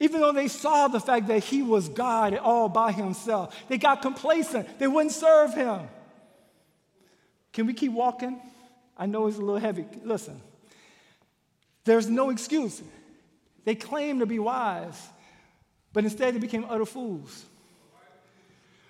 even 0.00 0.22
though 0.22 0.32
they 0.32 0.48
saw 0.48 0.88
the 0.88 0.98
fact 0.98 1.28
that 1.28 1.44
he 1.44 1.62
was 1.62 1.90
God 1.90 2.36
all 2.38 2.70
by 2.70 2.90
himself, 2.90 3.54
they 3.68 3.76
got 3.76 4.00
complacent. 4.00 4.78
They 4.78 4.88
wouldn't 4.88 5.12
serve 5.12 5.52
him. 5.52 5.88
Can 7.58 7.66
we 7.66 7.74
keep 7.74 7.90
walking? 7.90 8.40
I 8.96 9.06
know 9.06 9.26
it's 9.26 9.36
a 9.36 9.40
little 9.40 9.58
heavy. 9.58 9.84
Listen, 10.04 10.40
there's 11.82 12.08
no 12.08 12.30
excuse. 12.30 12.80
They 13.64 13.74
claim 13.74 14.20
to 14.20 14.26
be 14.26 14.38
wise, 14.38 15.08
but 15.92 16.04
instead 16.04 16.36
they 16.36 16.38
became 16.38 16.64
utter 16.70 16.86
fools 16.86 17.44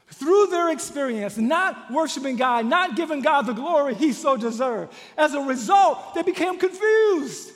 through 0.09 0.49
their 0.49 0.71
experience, 0.71 1.39
not 1.39 1.91
worshiping 1.91 2.37
God, 2.37 2.67
not 2.67 2.95
giving 2.95 3.23
God 3.23 3.47
the 3.47 3.55
glory 3.55 3.95
he 3.95 4.13
so 4.13 4.37
deserved. 4.37 4.93
As 5.17 5.33
a 5.33 5.41
result, 5.41 6.15
they 6.15 6.23
became 6.23 6.59
confused. 6.59 7.51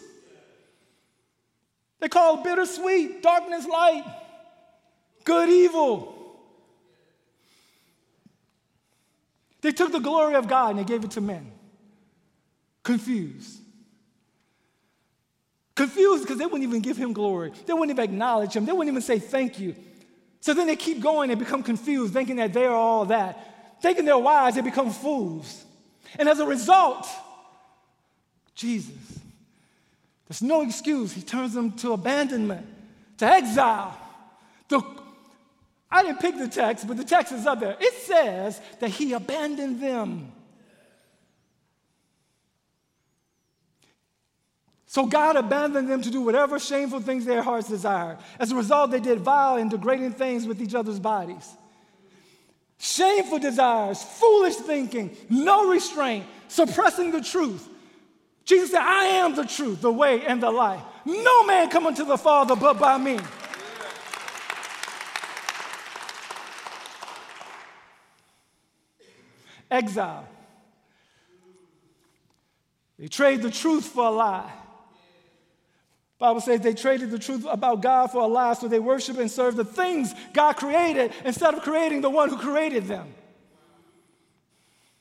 They 2.00 2.08
called 2.08 2.42
bittersweet, 2.42 3.22
darkness 3.22 3.66
light, 3.66 4.04
good 5.24 5.50
evil. 5.50 6.11
They 9.62 9.72
took 9.72 9.92
the 9.92 10.00
glory 10.00 10.34
of 10.34 10.48
God 10.48 10.70
and 10.70 10.80
they 10.80 10.84
gave 10.84 11.04
it 11.04 11.12
to 11.12 11.20
men. 11.20 11.50
Confused. 12.82 13.60
Confused 15.74 16.24
because 16.24 16.38
they 16.38 16.44
wouldn't 16.44 16.64
even 16.64 16.80
give 16.80 16.96
him 16.96 17.12
glory. 17.12 17.52
They 17.64 17.72
wouldn't 17.72 17.96
even 17.96 18.04
acknowledge 18.04 18.54
him. 18.54 18.66
They 18.66 18.72
wouldn't 18.72 18.92
even 18.92 19.02
say 19.02 19.18
thank 19.18 19.58
you. 19.58 19.74
So 20.40 20.52
then 20.52 20.66
they 20.66 20.76
keep 20.76 21.00
going 21.00 21.30
and 21.30 21.38
become 21.38 21.62
confused, 21.62 22.12
thinking 22.12 22.36
that 22.36 22.52
they're 22.52 22.72
all 22.72 23.06
that. 23.06 23.80
Thinking 23.80 24.04
they're 24.04 24.18
wise, 24.18 24.56
they 24.56 24.60
become 24.60 24.90
fools. 24.90 25.64
And 26.18 26.28
as 26.28 26.40
a 26.40 26.46
result, 26.46 27.06
Jesus, 28.54 29.20
there's 30.28 30.42
no 30.42 30.62
excuse. 30.62 31.12
He 31.12 31.22
turns 31.22 31.54
them 31.54 31.72
to 31.78 31.92
abandonment, 31.92 32.66
to 33.18 33.26
exile. 33.26 33.96
The, 34.68 34.82
I 35.92 36.02
didn't 36.02 36.20
pick 36.20 36.38
the 36.38 36.48
text, 36.48 36.88
but 36.88 36.96
the 36.96 37.04
text 37.04 37.32
is 37.32 37.46
up 37.46 37.60
there. 37.60 37.76
It 37.78 37.92
says 37.92 38.60
that 38.80 38.88
he 38.88 39.12
abandoned 39.12 39.80
them. 39.80 40.32
So 44.86 45.06
God 45.06 45.36
abandoned 45.36 45.88
them 45.88 46.00
to 46.02 46.10
do 46.10 46.22
whatever 46.22 46.58
shameful 46.58 47.00
things 47.00 47.24
their 47.26 47.42
hearts 47.42 47.68
desired. 47.68 48.18
As 48.38 48.52
a 48.52 48.56
result, 48.56 48.90
they 48.90 49.00
did 49.00 49.20
vile 49.20 49.56
and 49.56 49.70
degrading 49.70 50.12
things 50.12 50.46
with 50.46 50.62
each 50.62 50.74
other's 50.74 50.98
bodies. 50.98 51.48
Shameful 52.78 53.38
desires, 53.38 54.02
foolish 54.02 54.56
thinking, 54.56 55.16
no 55.28 55.70
restraint, 55.70 56.26
suppressing 56.48 57.10
the 57.10 57.20
truth. 57.20 57.68
Jesus 58.44 58.70
said, 58.72 58.82
I 58.82 59.04
am 59.04 59.36
the 59.36 59.44
truth, 59.44 59.82
the 59.82 59.92
way, 59.92 60.26
and 60.26 60.42
the 60.42 60.50
life. 60.50 60.82
No 61.04 61.44
man 61.44 61.70
come 61.70 61.86
unto 61.86 62.04
the 62.04 62.18
Father 62.18 62.56
but 62.56 62.78
by 62.78 62.98
me. 62.98 63.18
Exile. 69.72 70.28
They 72.98 73.08
trade 73.08 73.42
the 73.42 73.50
truth 73.50 73.86
for 73.86 74.06
a 74.06 74.10
lie. 74.10 74.52
Bible 76.18 76.40
says 76.40 76.60
they 76.60 76.74
traded 76.74 77.10
the 77.10 77.18
truth 77.18 77.44
about 77.50 77.82
God 77.82 78.12
for 78.12 78.20
a 78.20 78.26
lie, 78.26 78.54
so 78.54 78.68
they 78.68 78.78
worship 78.78 79.18
and 79.18 79.28
serve 79.28 79.56
the 79.56 79.64
things 79.64 80.14
God 80.32 80.52
created 80.52 81.12
instead 81.24 81.54
of 81.54 81.62
creating 81.62 82.00
the 82.00 82.10
one 82.10 82.28
who 82.28 82.36
created 82.36 82.86
them. 82.86 83.12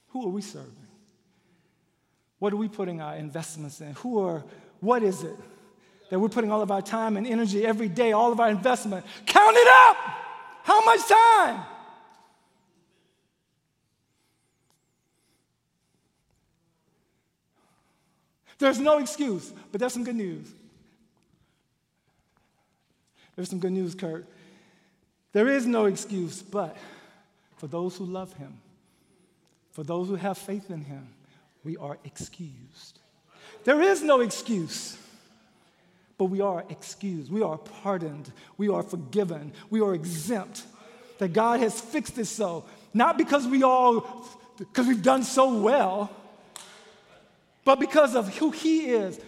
Who 0.07 0.25
are 0.25 0.31
we 0.31 0.41
serving? 0.41 0.71
What 2.39 2.53
are 2.53 2.57
we 2.57 2.67
putting 2.67 3.01
our 3.01 3.15
investments 3.17 3.81
in? 3.81 3.93
Who 3.95 4.19
are, 4.19 4.43
what 4.79 5.03
is 5.03 5.21
it 5.21 5.35
that 6.09 6.19
we're 6.19 6.29
putting 6.29 6.51
all 6.51 6.63
of 6.63 6.71
our 6.71 6.81
time 6.81 7.17
and 7.17 7.27
energy 7.27 7.67
every 7.67 7.87
day, 7.87 8.13
all 8.13 8.31
of 8.31 8.39
our 8.39 8.49
investment? 8.49 9.05
Count 9.27 9.55
it 9.55 9.67
up! 9.67 9.97
How 10.63 10.83
much 10.83 11.01
time? 11.07 11.65
There's 18.61 18.79
no 18.79 18.99
excuse, 18.99 19.51
but 19.71 19.79
there's 19.79 19.91
some 19.91 20.03
good 20.03 20.15
news. 20.15 20.47
There's 23.35 23.49
some 23.49 23.59
good 23.59 23.71
news, 23.71 23.95
Kurt. 23.95 24.27
There 25.33 25.47
is 25.47 25.65
no 25.65 25.85
excuse, 25.85 26.43
but 26.43 26.77
for 27.57 27.65
those 27.65 27.97
who 27.97 28.05
love 28.05 28.33
him, 28.33 28.59
for 29.71 29.83
those 29.83 30.09
who 30.09 30.15
have 30.15 30.37
faith 30.37 30.69
in 30.69 30.83
him, 30.83 31.07
we 31.63 31.75
are 31.77 31.97
excused. 32.03 32.99
There 33.63 33.81
is 33.81 34.03
no 34.03 34.21
excuse, 34.21 34.95
but 36.19 36.25
we 36.25 36.39
are 36.39 36.63
excused. 36.69 37.31
We 37.31 37.41
are 37.41 37.57
pardoned. 37.57 38.31
We 38.57 38.69
are 38.69 38.83
forgiven. 38.83 39.53
We 39.71 39.81
are 39.81 39.95
exempt. 39.95 40.63
That 41.17 41.33
God 41.33 41.61
has 41.61 41.81
fixed 41.81 42.19
it 42.19 42.25
so, 42.25 42.65
not 42.93 43.17
because 43.17 43.47
we 43.47 43.63
all, 43.63 44.27
because 44.59 44.85
we've 44.85 45.01
done 45.01 45.23
so 45.23 45.59
well, 45.59 46.11
but 47.63 47.79
because 47.79 48.15
of 48.15 48.35
who 48.37 48.51
He 48.51 48.87
is. 48.87 49.19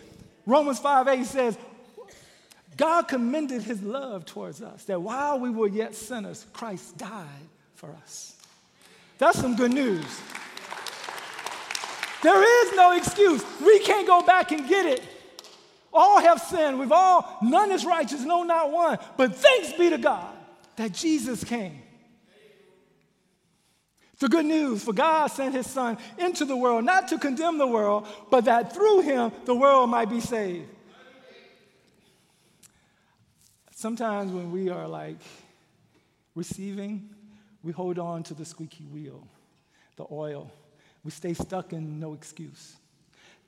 Romans 0.46 0.80
5 0.80 1.08
8 1.08 1.26
says, 1.26 1.58
God 2.76 3.04
commended 3.04 3.62
his 3.62 3.82
love 3.84 4.26
towards 4.26 4.62
us, 4.62 4.86
that 4.86 5.02
while 5.02 5.40
we 5.40 5.50
were 5.50 5.68
yet 5.68 5.96
sinners, 5.96 6.46
Christ 6.54 6.98
died 6.98 7.28
for 7.76 7.92
us. 7.92 8.36
That's 9.20 9.40
some 9.40 9.56
good 9.56 9.72
news. 9.72 10.06
There 12.24 12.66
is 12.66 12.76
no 12.76 12.94
excuse. 12.94 13.44
We 13.64 13.80
can't 13.80 14.08
go 14.08 14.24
back 14.24 14.52
and 14.52 14.68
get 14.68 14.86
it. 14.86 15.04
All 15.92 16.20
have 16.22 16.42
sinned. 16.42 16.80
We've 16.80 16.92
all, 16.92 17.38
none 17.44 17.72
is 17.72 17.86
righteous, 17.86 18.22
no, 18.22 18.44
not 18.44 18.72
one. 18.72 18.98
But 19.18 19.36
thanks 19.36 19.74
be 19.74 19.90
to 19.92 19.98
God 19.98 20.34
that 20.76 20.94
Jesus 20.94 21.44
came. 21.44 21.83
The 24.24 24.30
good 24.30 24.46
news 24.46 24.82
for 24.82 24.94
God 24.94 25.28
sent 25.28 25.54
his 25.54 25.70
son 25.70 25.98
into 26.18 26.46
the 26.46 26.56
world, 26.56 26.86
not 26.86 27.10
to 27.10 27.18
condemn 27.18 27.58
the 27.58 27.68
world, 27.68 28.08
but 28.32 28.46
that 28.46 28.74
through 28.74 29.02
him 29.02 29.34
the 29.44 29.54
world 29.54 29.90
might 29.90 30.10
be 30.10 30.22
saved. 30.22 30.70
Sometimes 33.76 34.32
when 34.32 34.50
we 34.50 34.70
are 34.70 34.88
like 34.88 35.18
receiving, 36.36 37.10
we 37.64 37.74
hold 37.74 38.00
on 38.00 38.24
to 38.24 38.34
the 38.34 38.46
squeaky 38.46 38.86
wheel, 38.86 39.28
the 39.98 40.06
oil. 40.10 40.50
We 41.04 41.12
stay 41.12 41.34
stuck 41.34 41.74
in 41.74 42.00
no 42.00 42.14
excuse. 42.14 42.78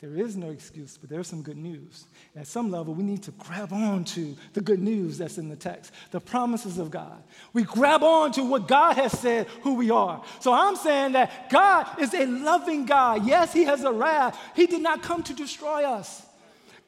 There 0.01 0.17
is 0.17 0.36
no 0.36 0.49
excuse, 0.49 0.97
but 0.97 1.10
there's 1.10 1.27
some 1.27 1.41
good 1.41 1.58
news. 1.58 2.05
At 2.36 2.47
some 2.47 2.69
level, 2.69 2.93
we 2.93 3.03
need 3.03 3.23
to 3.23 3.31
grab 3.31 3.71
on 3.71 4.03
to 4.05 4.36
the 4.53 4.60
good 4.60 4.81
news 4.81 5.17
that's 5.17 5.38
in 5.38 5.47
the 5.47 5.55
text, 5.55 5.93
the 6.12 6.19
promises 6.19 6.77
of 6.77 6.91
God. 6.91 7.23
We 7.53 7.63
grab 7.63 8.03
on 8.03 8.34
to 8.34 8.43
what 8.43 8.67
God 8.67 8.97
has 8.97 9.17
said 9.17 9.47
who 9.63 9.75
we 9.75 9.91
are. 9.91 10.21
So 10.41 10.51
I'm 10.51 10.75
saying 10.75 11.13
that 11.13 11.49
God 11.49 11.88
is 11.99 12.13
a 12.13 12.25
loving 12.25 12.86
God. 12.86 13.25
Yes, 13.25 13.53
He 13.53 13.63
has 13.63 13.84
a 13.84 13.91
wrath. 13.91 14.38
He 14.53 14.67
did 14.67 14.81
not 14.81 15.01
come 15.01 15.23
to 15.23 15.34
destroy 15.34 15.86
us. 15.86 16.23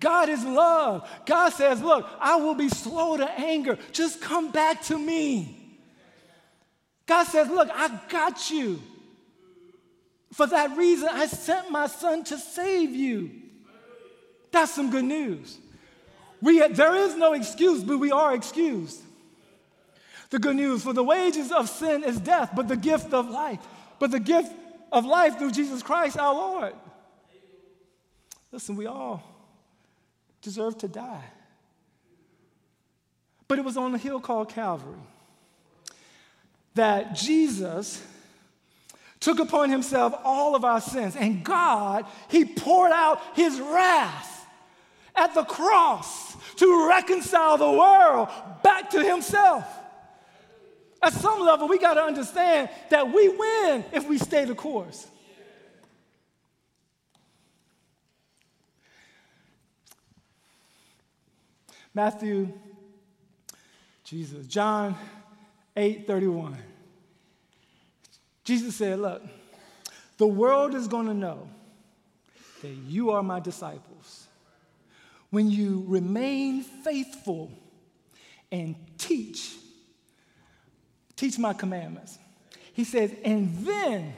God 0.01 0.27
is 0.27 0.43
love. 0.43 1.09
God 1.25 1.49
says, 1.51 1.81
Look, 1.81 2.07
I 2.19 2.35
will 2.35 2.55
be 2.55 2.69
slow 2.69 3.17
to 3.17 3.31
anger. 3.39 3.79
Just 3.93 4.21
come 4.21 4.51
back 4.51 4.83
to 4.83 4.99
me. 4.99 5.79
God 7.05 7.23
says, 7.23 7.47
Look, 7.47 7.69
I 7.73 7.99
got 8.09 8.51
you. 8.51 8.81
For 10.33 10.47
that 10.47 10.77
reason, 10.77 11.09
I 11.09 11.27
sent 11.27 11.71
my 11.71 11.87
son 11.87 12.23
to 12.25 12.37
save 12.37 12.91
you. 12.91 13.31
That's 14.51 14.73
some 14.73 14.89
good 14.89 15.05
news. 15.05 15.57
We, 16.41 16.65
there 16.67 16.95
is 16.95 17.15
no 17.15 17.33
excuse, 17.33 17.83
but 17.83 17.97
we 17.97 18.11
are 18.11 18.35
excused. 18.35 19.01
The 20.29 20.39
good 20.39 20.55
news 20.55 20.83
for 20.83 20.93
the 20.93 21.03
wages 21.03 21.51
of 21.51 21.69
sin 21.69 22.03
is 22.03 22.19
death, 22.19 22.51
but 22.55 22.67
the 22.67 22.75
gift 22.75 23.13
of 23.13 23.29
life, 23.29 23.59
but 23.99 24.11
the 24.11 24.19
gift 24.19 24.51
of 24.91 25.05
life 25.05 25.37
through 25.37 25.51
Jesus 25.51 25.81
Christ 25.81 26.17
our 26.17 26.33
Lord. 26.33 26.73
Listen, 28.51 28.75
we 28.75 28.85
all 28.85 29.23
deserve 30.41 30.77
to 30.79 30.87
die. 30.87 31.23
But 33.47 33.59
it 33.59 33.65
was 33.65 33.77
on 33.77 33.95
a 33.95 33.97
hill 33.97 34.19
called 34.19 34.49
Calvary 34.49 34.99
that 36.75 37.15
Jesus 37.15 38.05
took 39.27 39.39
upon 39.39 39.69
himself 39.69 40.13
all 40.23 40.55
of 40.55 40.63
our 40.63 40.79
sins. 40.79 41.17
And 41.17 41.43
God, 41.43 42.05
He 42.29 42.45
poured 42.45 42.93
out 42.93 43.19
His 43.33 43.59
wrath 43.59 44.47
at 45.13 45.33
the 45.33 45.43
cross 45.43 46.33
to 46.55 46.87
reconcile 46.87 47.57
the 47.57 47.69
world 47.69 48.29
back 48.63 48.89
to 48.91 49.03
Himself. 49.03 49.65
At 51.03 51.11
some 51.11 51.41
level, 51.41 51.67
we 51.67 51.77
got 51.77 51.95
to 51.95 52.03
understand 52.03 52.69
that 52.89 53.11
we 53.11 53.27
win 53.27 53.83
if 53.91 54.07
we 54.07 54.17
stay 54.17 54.45
the 54.45 54.55
course. 54.55 55.05
Matthew, 61.93 62.53
Jesus, 64.05 64.47
John 64.47 64.95
8 65.75 66.07
31. 66.07 66.57
Jesus 68.47 68.77
said, 68.77 68.99
Look, 68.99 69.21
the 70.17 70.25
world 70.25 70.73
is 70.73 70.87
going 70.87 71.07
to 71.07 71.13
know 71.13 71.49
that 72.61 72.69
you 72.87 73.09
are 73.09 73.21
my 73.21 73.41
disciples 73.41 74.27
when 75.31 75.51
you 75.51 75.83
remain 75.85 76.63
faithful 76.63 77.51
and 78.49 78.73
teach, 78.97 79.53
teach 81.17 81.37
my 81.37 81.51
commandments. 81.51 82.17
He 82.71 82.85
says, 82.85 83.11
and 83.25 83.53
then 83.65 84.13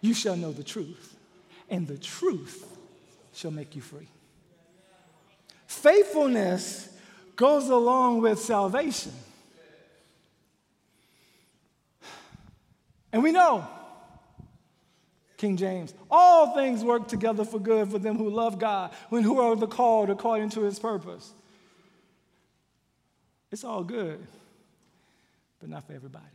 you 0.00 0.14
shall 0.14 0.36
know 0.36 0.52
the 0.52 0.64
truth, 0.64 1.14
and 1.68 1.86
the 1.86 1.98
truth 1.98 2.74
shall 3.34 3.50
make 3.50 3.76
you 3.76 3.82
free. 3.82 4.08
Faithfulness 5.66 6.88
goes 7.36 7.68
along 7.68 8.22
with 8.22 8.38
salvation. 8.38 9.12
And 13.16 13.22
we 13.22 13.32
know, 13.32 13.66
King 15.38 15.56
James, 15.56 15.94
all 16.10 16.54
things 16.54 16.84
work 16.84 17.08
together 17.08 17.46
for 17.46 17.58
good 17.58 17.90
for 17.90 17.98
them 17.98 18.18
who 18.18 18.28
love 18.28 18.58
God, 18.58 18.92
when 19.08 19.22
who 19.22 19.40
are 19.40 19.56
the 19.56 19.66
called 19.66 20.10
according 20.10 20.50
to 20.50 20.60
his 20.60 20.78
purpose. 20.78 21.32
It's 23.50 23.64
all 23.64 23.82
good, 23.82 24.18
but 25.60 25.70
not 25.70 25.86
for 25.86 25.94
everybody. 25.94 26.26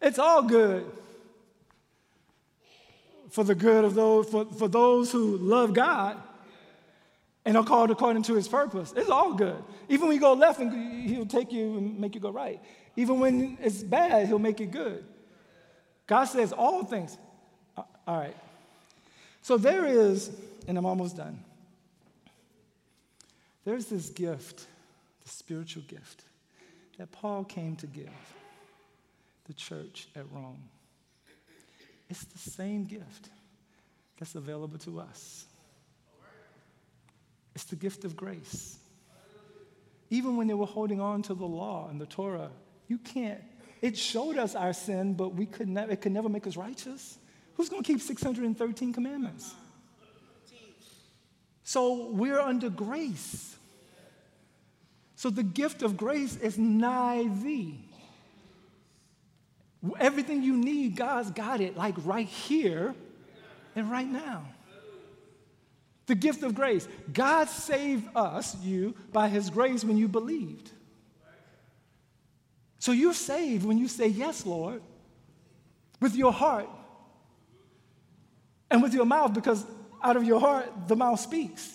It's 0.00 0.18
all 0.18 0.40
good 0.40 0.90
for 3.28 3.44
the 3.44 3.54
good 3.54 3.84
of 3.84 3.94
those, 3.94 4.26
for, 4.30 4.46
for 4.46 4.68
those 4.68 5.12
who 5.12 5.36
love 5.36 5.74
God, 5.74 6.16
and 7.44 7.58
are 7.58 7.64
called 7.64 7.90
according 7.90 8.22
to 8.22 8.34
his 8.36 8.48
purpose. 8.48 8.94
It's 8.96 9.10
all 9.10 9.34
good. 9.34 9.62
Even 9.90 10.06
when 10.06 10.14
you 10.14 10.20
go 10.20 10.32
left, 10.32 10.60
and 10.60 11.06
he'll 11.06 11.26
take 11.26 11.52
you 11.52 11.76
and 11.76 12.00
make 12.00 12.14
you 12.14 12.22
go 12.22 12.30
right. 12.30 12.58
Even 12.98 13.20
when 13.20 13.56
it's 13.62 13.80
bad, 13.84 14.26
he'll 14.26 14.40
make 14.40 14.60
it 14.60 14.72
good. 14.72 15.04
God 16.08 16.24
says 16.24 16.52
all 16.52 16.82
things. 16.82 17.16
Uh, 17.76 17.82
all 18.08 18.18
right. 18.18 18.34
So 19.40 19.56
there 19.56 19.86
is, 19.86 20.32
and 20.66 20.76
I'm 20.76 20.84
almost 20.84 21.16
done. 21.16 21.38
There's 23.64 23.86
this 23.86 24.10
gift, 24.10 24.66
the 25.22 25.28
spiritual 25.28 25.84
gift, 25.86 26.24
that 26.96 27.12
Paul 27.12 27.44
came 27.44 27.76
to 27.76 27.86
give 27.86 28.10
the 29.44 29.52
church 29.52 30.08
at 30.16 30.24
Rome. 30.32 30.64
It's 32.10 32.24
the 32.24 32.50
same 32.50 32.84
gift 32.84 33.28
that's 34.18 34.34
available 34.34 34.78
to 34.78 34.98
us. 34.98 35.44
It's 37.54 37.62
the 37.62 37.76
gift 37.76 38.04
of 38.04 38.16
grace. 38.16 38.76
Even 40.10 40.36
when 40.36 40.48
they 40.48 40.54
were 40.54 40.66
holding 40.66 41.00
on 41.00 41.22
to 41.22 41.34
the 41.34 41.46
law 41.46 41.86
and 41.88 42.00
the 42.00 42.06
Torah, 42.06 42.50
you 42.88 42.98
can't. 42.98 43.40
It 43.80 43.96
showed 43.96 44.38
us 44.38 44.54
our 44.54 44.72
sin, 44.72 45.14
but 45.14 45.34
we 45.34 45.46
could 45.46 45.68
never, 45.68 45.92
it 45.92 46.00
could 46.00 46.12
never 46.12 46.28
make 46.28 46.46
us 46.46 46.56
righteous. 46.56 47.18
Who's 47.54 47.68
going 47.68 47.82
to 47.82 47.86
keep 47.86 48.00
613 48.00 48.92
commandments? 48.92 49.54
So 51.62 52.08
we're 52.10 52.40
under 52.40 52.70
grace. 52.70 53.56
So 55.16 55.30
the 55.30 55.42
gift 55.42 55.82
of 55.82 55.96
grace 55.96 56.36
is 56.36 56.56
nigh 56.56 57.28
thee. 57.42 57.78
Everything 60.00 60.42
you 60.42 60.56
need, 60.56 60.96
God's 60.96 61.30
got 61.30 61.60
it, 61.60 61.76
like 61.76 61.94
right 62.04 62.26
here 62.26 62.94
and 63.76 63.90
right 63.90 64.06
now. 64.06 64.44
The 66.06 66.14
gift 66.14 66.42
of 66.42 66.54
grace. 66.54 66.88
God 67.12 67.48
saved 67.48 68.08
us, 68.16 68.56
you, 68.62 68.94
by 69.12 69.28
his 69.28 69.50
grace 69.50 69.84
when 69.84 69.98
you 69.98 70.08
believed. 70.08 70.70
So 72.78 72.92
you're 72.92 73.14
saved 73.14 73.64
when 73.64 73.78
you 73.78 73.88
say, 73.88 74.06
Yes, 74.06 74.46
Lord, 74.46 74.82
with 76.00 76.14
your 76.14 76.32
heart 76.32 76.68
and 78.70 78.82
with 78.82 78.94
your 78.94 79.04
mouth, 79.04 79.34
because 79.34 79.64
out 80.02 80.16
of 80.16 80.24
your 80.24 80.40
heart, 80.40 80.70
the 80.86 80.96
mouth 80.96 81.18
speaks. 81.18 81.74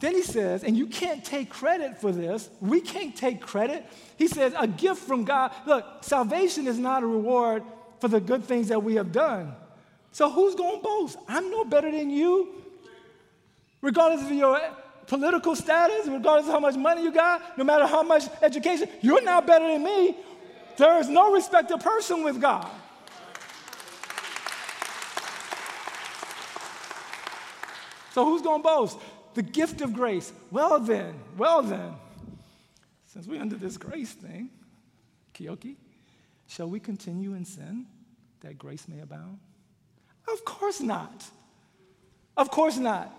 Then 0.00 0.14
he 0.14 0.22
says, 0.22 0.62
and 0.62 0.76
you 0.76 0.86
can't 0.86 1.24
take 1.24 1.50
credit 1.50 2.00
for 2.00 2.12
this. 2.12 2.48
We 2.60 2.80
can't 2.80 3.16
take 3.16 3.40
credit. 3.40 3.84
He 4.16 4.28
says, 4.28 4.54
a 4.56 4.66
gift 4.66 5.02
from 5.02 5.24
God. 5.24 5.52
Look, 5.66 5.84
salvation 6.02 6.68
is 6.68 6.78
not 6.78 7.02
a 7.02 7.06
reward 7.06 7.64
for 8.00 8.06
the 8.06 8.20
good 8.20 8.44
things 8.44 8.68
that 8.68 8.82
we 8.82 8.94
have 8.94 9.10
done. 9.10 9.54
So 10.12 10.30
who's 10.30 10.54
going 10.54 10.76
to 10.78 10.82
boast? 10.82 11.18
I'm 11.26 11.50
no 11.50 11.64
better 11.64 11.90
than 11.90 12.10
you. 12.10 12.62
Regardless 13.80 14.24
of 14.24 14.32
your 14.32 14.60
political 15.08 15.56
status, 15.56 16.06
regardless 16.06 16.46
of 16.46 16.52
how 16.52 16.60
much 16.60 16.76
money 16.76 17.02
you 17.02 17.10
got, 17.10 17.58
no 17.58 17.64
matter 17.64 17.86
how 17.86 18.02
much 18.02 18.24
education, 18.42 18.88
you're 19.00 19.22
not 19.22 19.46
better 19.46 19.66
than 19.66 19.82
me. 19.82 20.16
There 20.76 20.98
is 21.00 21.08
no 21.08 21.32
respect 21.32 21.70
of 21.72 21.80
person 21.80 22.22
with 22.22 22.40
God. 22.40 22.70
So 28.12 28.24
who's 28.24 28.42
going 28.42 28.62
to 28.62 28.68
boast? 28.68 28.98
The 29.34 29.42
gift 29.42 29.80
of 29.80 29.92
grace. 29.92 30.32
Well 30.50 30.78
then, 30.80 31.14
well 31.36 31.62
then, 31.62 31.94
since 33.06 33.26
we're 33.26 33.40
under 33.40 33.56
this 33.56 33.76
grace 33.76 34.12
thing, 34.12 34.50
Kioki, 35.34 35.76
shall 36.46 36.68
we 36.68 36.80
continue 36.80 37.34
in 37.34 37.44
sin 37.44 37.86
that 38.40 38.58
grace 38.58 38.86
may 38.88 39.00
abound? 39.00 39.38
Of 40.32 40.44
course 40.44 40.80
not. 40.80 41.24
Of 42.36 42.50
course 42.50 42.76
not. 42.76 43.12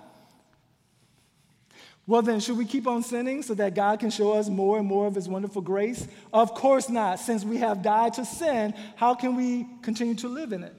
Well, 2.09 2.23
then, 2.23 2.39
should 2.39 2.57
we 2.57 2.65
keep 2.65 2.87
on 2.87 3.03
sinning 3.03 3.43
so 3.43 3.53
that 3.53 3.75
God 3.75 3.99
can 3.99 4.09
show 4.09 4.33
us 4.33 4.49
more 4.49 4.79
and 4.79 4.87
more 4.87 5.05
of 5.05 5.13
His 5.13 5.29
wonderful 5.29 5.61
grace? 5.61 6.07
Of 6.33 6.55
course 6.55 6.89
not. 6.89 7.19
Since 7.19 7.45
we 7.45 7.57
have 7.57 7.83
died 7.83 8.15
to 8.15 8.25
sin, 8.25 8.73
how 8.95 9.13
can 9.13 9.35
we 9.35 9.67
continue 9.83 10.15
to 10.15 10.27
live 10.27 10.51
in 10.51 10.63
it? 10.63 10.73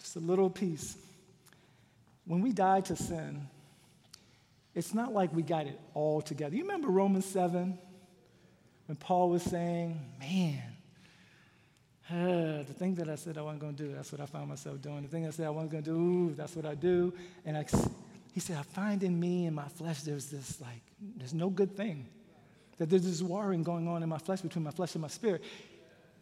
Just 0.00 0.16
a 0.16 0.18
little 0.18 0.50
piece. 0.50 0.96
When 2.26 2.40
we 2.40 2.52
die 2.52 2.80
to 2.80 2.96
sin, 2.96 3.46
it's 4.74 4.94
not 4.94 5.12
like 5.12 5.32
we 5.32 5.42
got 5.42 5.68
it 5.68 5.78
all 5.94 6.20
together. 6.20 6.56
You 6.56 6.62
remember 6.62 6.88
Romans 6.88 7.26
7 7.26 7.78
when 8.86 8.96
Paul 8.96 9.30
was 9.30 9.44
saying, 9.44 10.00
Man, 10.18 10.60
uh, 12.10 12.64
the 12.64 12.74
thing 12.76 12.96
that 12.96 13.08
I 13.08 13.14
said 13.14 13.38
I 13.38 13.42
wasn't 13.42 13.60
going 13.60 13.76
to 13.76 13.84
do, 13.84 13.94
that's 13.94 14.10
what 14.10 14.20
I 14.20 14.26
found 14.26 14.48
myself 14.48 14.82
doing. 14.82 15.02
The 15.02 15.08
thing 15.08 15.24
I 15.24 15.30
said 15.30 15.46
I 15.46 15.50
wasn't 15.50 15.70
going 15.70 15.84
to 15.84 15.90
do, 15.90 16.34
that's 16.34 16.56
what 16.56 16.66
I 16.66 16.74
do. 16.74 17.14
And 17.44 17.56
I, 17.56 17.64
he 18.34 18.40
said, 18.40 18.56
I 18.58 18.62
find 18.62 19.00
in 19.04 19.18
me 19.18 19.46
and 19.46 19.54
my 19.54 19.68
flesh 19.68 20.00
there's 20.00 20.26
this 20.26 20.60
like, 20.60 20.82
there's 21.16 21.32
no 21.32 21.48
good 21.48 21.76
thing. 21.76 22.08
That 22.78 22.90
there's 22.90 23.04
this 23.04 23.22
warring 23.22 23.62
going 23.62 23.86
on 23.86 24.02
in 24.02 24.08
my 24.08 24.18
flesh 24.18 24.40
between 24.40 24.64
my 24.64 24.72
flesh 24.72 24.96
and 24.96 25.02
my 25.02 25.08
spirit. 25.08 25.40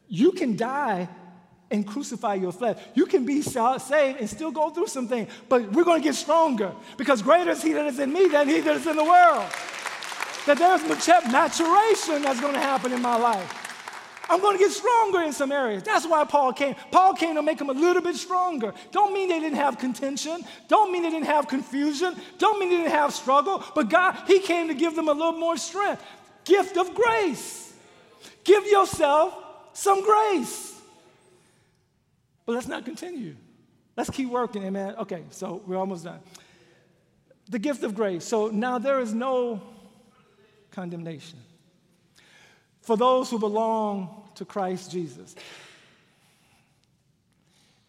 You 0.08 0.32
can 0.32 0.54
die 0.54 1.08
and 1.70 1.86
crucify 1.86 2.34
your 2.34 2.52
flesh. 2.52 2.76
You 2.92 3.06
can 3.06 3.24
be 3.24 3.40
saved 3.40 4.20
and 4.20 4.28
still 4.28 4.50
go 4.50 4.68
through 4.68 4.88
something, 4.88 5.26
but 5.48 5.72
we're 5.72 5.84
going 5.84 6.02
to 6.02 6.04
get 6.04 6.14
stronger 6.14 6.72
because 6.98 7.22
greater 7.22 7.52
is 7.52 7.62
He 7.62 7.72
that 7.72 7.86
is 7.86 7.98
in 7.98 8.12
me 8.12 8.28
than 8.28 8.46
He 8.46 8.60
that 8.60 8.76
is 8.76 8.86
in 8.86 8.96
the 8.96 9.04
world. 9.04 9.50
That 10.44 10.58
there's 10.58 10.82
maturation 11.32 12.20
that's 12.20 12.42
going 12.42 12.52
to 12.52 12.60
happen 12.60 12.92
in 12.92 13.00
my 13.00 13.16
life. 13.16 13.61
I'm 14.32 14.40
going 14.40 14.56
to 14.56 14.64
get 14.64 14.72
stronger 14.72 15.20
in 15.20 15.34
some 15.34 15.52
areas. 15.52 15.82
That's 15.82 16.06
why 16.06 16.24
Paul 16.24 16.54
came. 16.54 16.74
Paul 16.90 17.12
came 17.12 17.34
to 17.34 17.42
make 17.42 17.58
them 17.58 17.68
a 17.68 17.74
little 17.74 18.00
bit 18.00 18.16
stronger. 18.16 18.72
Don't 18.90 19.12
mean 19.12 19.28
they 19.28 19.38
didn't 19.38 19.58
have 19.58 19.78
contention. 19.78 20.42
Don't 20.68 20.90
mean 20.90 21.02
they 21.02 21.10
didn't 21.10 21.26
have 21.26 21.48
confusion. 21.48 22.16
Don't 22.38 22.58
mean 22.58 22.70
they 22.70 22.78
didn't 22.78 22.92
have 22.92 23.12
struggle. 23.12 23.62
But 23.74 23.90
God, 23.90 24.16
He 24.26 24.40
came 24.40 24.68
to 24.68 24.74
give 24.74 24.96
them 24.96 25.08
a 25.08 25.12
little 25.12 25.38
more 25.38 25.58
strength. 25.58 26.02
Gift 26.46 26.78
of 26.78 26.94
grace. 26.94 27.74
Give 28.42 28.64
yourself 28.66 29.36
some 29.74 30.02
grace. 30.02 30.80
But 32.46 32.54
let's 32.54 32.68
not 32.68 32.86
continue. 32.86 33.36
Let's 33.98 34.08
keep 34.08 34.30
working, 34.30 34.64
amen. 34.64 34.94
Okay, 35.00 35.24
so 35.28 35.62
we're 35.66 35.76
almost 35.76 36.04
done. 36.04 36.20
The 37.50 37.58
gift 37.58 37.82
of 37.82 37.94
grace. 37.94 38.24
So 38.24 38.48
now 38.48 38.78
there 38.78 38.98
is 39.00 39.12
no 39.12 39.60
condemnation 40.70 41.38
for 42.80 42.96
those 42.96 43.30
who 43.30 43.38
belong 43.38 44.21
to 44.36 44.44
Christ 44.44 44.90
Jesus. 44.90 45.34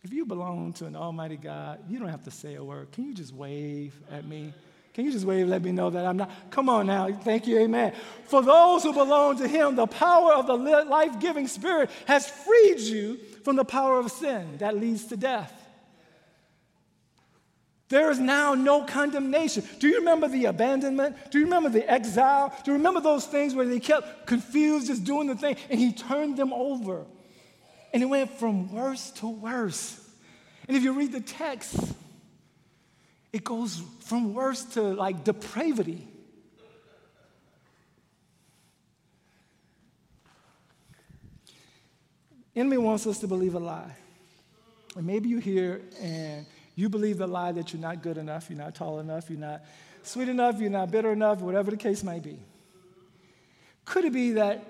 If 0.04 0.12
you 0.12 0.26
belong 0.26 0.74
to 0.74 0.86
an 0.86 0.96
almighty 0.96 1.38
God, 1.38 1.80
you 1.90 1.98
don't 1.98 2.10
have 2.10 2.24
to 2.26 2.32
say 2.32 2.56
a 2.56 2.64
word. 2.64 2.92
Can 2.92 3.06
you 3.06 3.14
just 3.14 3.34
wave 3.34 3.94
at 4.12 4.26
me? 4.26 4.54
Can 4.94 5.06
you 5.06 5.12
just 5.12 5.26
wave, 5.26 5.48
let 5.48 5.64
me 5.64 5.72
know 5.72 5.90
that 5.90 6.06
I'm 6.06 6.18
not? 6.18 6.30
Come 6.52 6.70
on 6.70 6.88
now. 6.88 7.12
Thank 7.12 7.48
you, 7.48 7.58
amen. 7.60 7.94
For 8.26 8.44
those 8.44 8.84
who 8.84 8.94
belong 8.94 9.38
to 9.38 9.48
Him, 9.48 9.76
the 9.76 9.88
power 9.88 10.34
of 10.34 10.46
the 10.46 10.56
life 10.56 11.20
giving 11.20 11.48
Spirit 11.48 11.90
has 12.06 12.28
freed 12.28 12.80
you 12.80 13.18
from 13.44 13.56
the 13.56 13.66
power 13.66 13.98
of 13.98 14.12
sin 14.12 14.58
that 14.58 14.78
leads 14.78 15.06
to 15.06 15.18
death. 15.18 15.63
There 17.90 18.10
is 18.10 18.20
now 18.20 18.54
no 18.54 18.84
condemnation. 18.84 19.64
Do 19.80 19.88
you 19.88 20.00
remember 20.00 20.28
the 20.28 20.46
abandonment? 20.46 21.16
Do 21.32 21.40
you 21.40 21.46
remember 21.46 21.70
the 21.70 21.90
exile? 21.90 22.56
Do 22.64 22.72
you 22.72 22.78
remember 22.78 23.02
those 23.02 23.26
things 23.26 23.54
where 23.54 23.68
they 23.68 23.80
kept 23.80 24.26
confused, 24.26 24.88
just 24.88 25.04
doing 25.04 25.28
the 25.28 25.36
thing, 25.36 25.58
and 25.70 25.80
he 25.80 25.92
turned 25.92 26.38
them 26.38 26.54
over? 26.54 27.06
And 27.94 28.02
it 28.02 28.08
went 28.08 28.32
from 28.40 28.74
worse 28.74 29.12
to 29.12 29.28
worse. 29.28 30.00
And 30.68 30.76
if 30.76 30.84
you 30.84 30.94
read 30.94 31.12
the 31.12 31.22
text, 31.22 31.78
it 33.32 33.44
goes 33.44 33.82
from 34.06 34.34
worse 34.34 34.64
to 34.74 34.82
like 34.82 35.24
depravity. 35.24 36.08
Enemy 42.56 42.78
wants 42.78 43.08
us 43.08 43.20
to 43.20 43.28
believe 43.28 43.56
a 43.56 43.60
lie. 43.60 43.96
And 44.96 45.08
maybe 45.08 45.28
you 45.28 45.40
hear 45.40 45.82
and 46.00 46.46
you 46.76 46.90
believe 46.90 47.18
the 47.18 47.28
lie 47.28 47.52
that 47.52 47.74
you're 47.74 47.82
not 47.82 48.02
good 48.02 48.18
enough, 48.18 48.50
you're 48.50 48.60
not 48.60 48.76
tall 48.76 49.00
enough, 49.00 49.30
you're 49.30 49.40
not 49.40 49.64
sweet 50.04 50.30
enough, 50.30 50.60
you're 50.60 50.70
not 50.70 50.92
bitter 50.92 51.12
enough, 51.12 51.40
whatever 51.40 51.72
the 51.72 51.78
case 51.78 52.04
might 52.04 52.24
be. 52.24 52.40
Could 53.86 54.06
it 54.06 54.14
be 54.14 54.32
that 54.32 54.64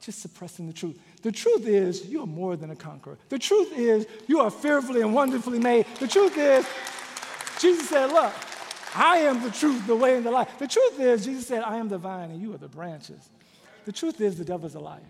just 0.00 0.20
suppressing 0.20 0.66
the 0.66 0.72
truth? 0.72 0.98
The 1.22 1.32
truth 1.32 1.66
is, 1.66 2.06
you 2.06 2.22
are 2.22 2.26
more 2.26 2.56
than 2.56 2.70
a 2.70 2.76
conqueror. 2.76 3.18
The 3.28 3.38
truth 3.38 3.72
is, 3.76 4.06
you 4.26 4.40
are 4.40 4.50
fearfully 4.50 5.00
and 5.00 5.14
wonderfully 5.14 5.58
made. 5.58 5.86
The 6.00 6.08
truth 6.08 6.36
is, 6.36 6.66
Jesus 7.60 7.88
said, 7.88 8.10
Look, 8.10 8.32
I 8.94 9.18
am 9.18 9.42
the 9.42 9.50
truth, 9.50 9.86
the 9.86 9.96
way, 9.96 10.16
and 10.16 10.24
the 10.24 10.30
life. 10.30 10.58
The 10.58 10.68
truth 10.68 11.00
is, 11.00 11.24
Jesus 11.24 11.46
said, 11.46 11.62
I 11.62 11.78
am 11.78 11.88
the 11.88 11.98
vine 11.98 12.30
and 12.30 12.40
you 12.40 12.52
are 12.54 12.58
the 12.58 12.68
branches. 12.68 13.28
The 13.84 13.92
truth 13.92 14.20
is, 14.20 14.38
the 14.38 14.44
devil's 14.44 14.74
a 14.74 14.80
liar. 14.80 15.00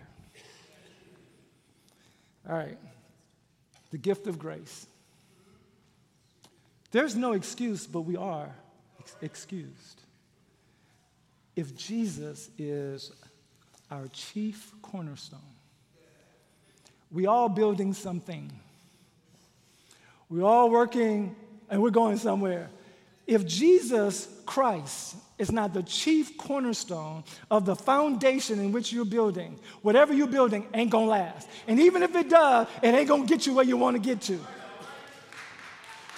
All 2.48 2.56
right, 2.56 2.78
the 3.90 3.98
gift 3.98 4.26
of 4.26 4.38
grace. 4.38 4.86
There's 6.94 7.16
no 7.16 7.32
excuse, 7.32 7.88
but 7.88 8.02
we 8.02 8.16
are 8.16 8.54
ex- 9.00 9.16
excused. 9.20 10.02
If 11.56 11.76
Jesus 11.76 12.50
is 12.56 13.10
our 13.90 14.06
chief 14.12 14.72
cornerstone, 14.80 15.40
we 17.10 17.26
all 17.26 17.48
building 17.48 17.94
something. 17.94 18.48
We're 20.28 20.44
all 20.44 20.70
working 20.70 21.34
and 21.68 21.82
we're 21.82 21.90
going 21.90 22.16
somewhere. 22.16 22.70
if 23.26 23.44
Jesus 23.44 24.28
Christ 24.46 25.16
is 25.36 25.50
not 25.50 25.74
the 25.74 25.82
chief 25.82 26.38
cornerstone 26.38 27.24
of 27.50 27.64
the 27.66 27.74
foundation 27.74 28.60
in 28.60 28.70
which 28.70 28.92
you're 28.92 29.04
building, 29.04 29.58
whatever 29.82 30.14
you're 30.14 30.28
building 30.28 30.64
ain't 30.72 30.90
gonna 30.90 31.06
last. 31.06 31.48
And 31.66 31.80
even 31.80 32.04
if 32.04 32.14
it 32.14 32.28
does, 32.28 32.68
it 32.84 32.94
ain't 32.94 33.08
gonna 33.08 33.26
get 33.26 33.48
you 33.48 33.54
where 33.54 33.64
you 33.64 33.76
wanna 33.76 33.98
get 33.98 34.20
to. 34.20 34.38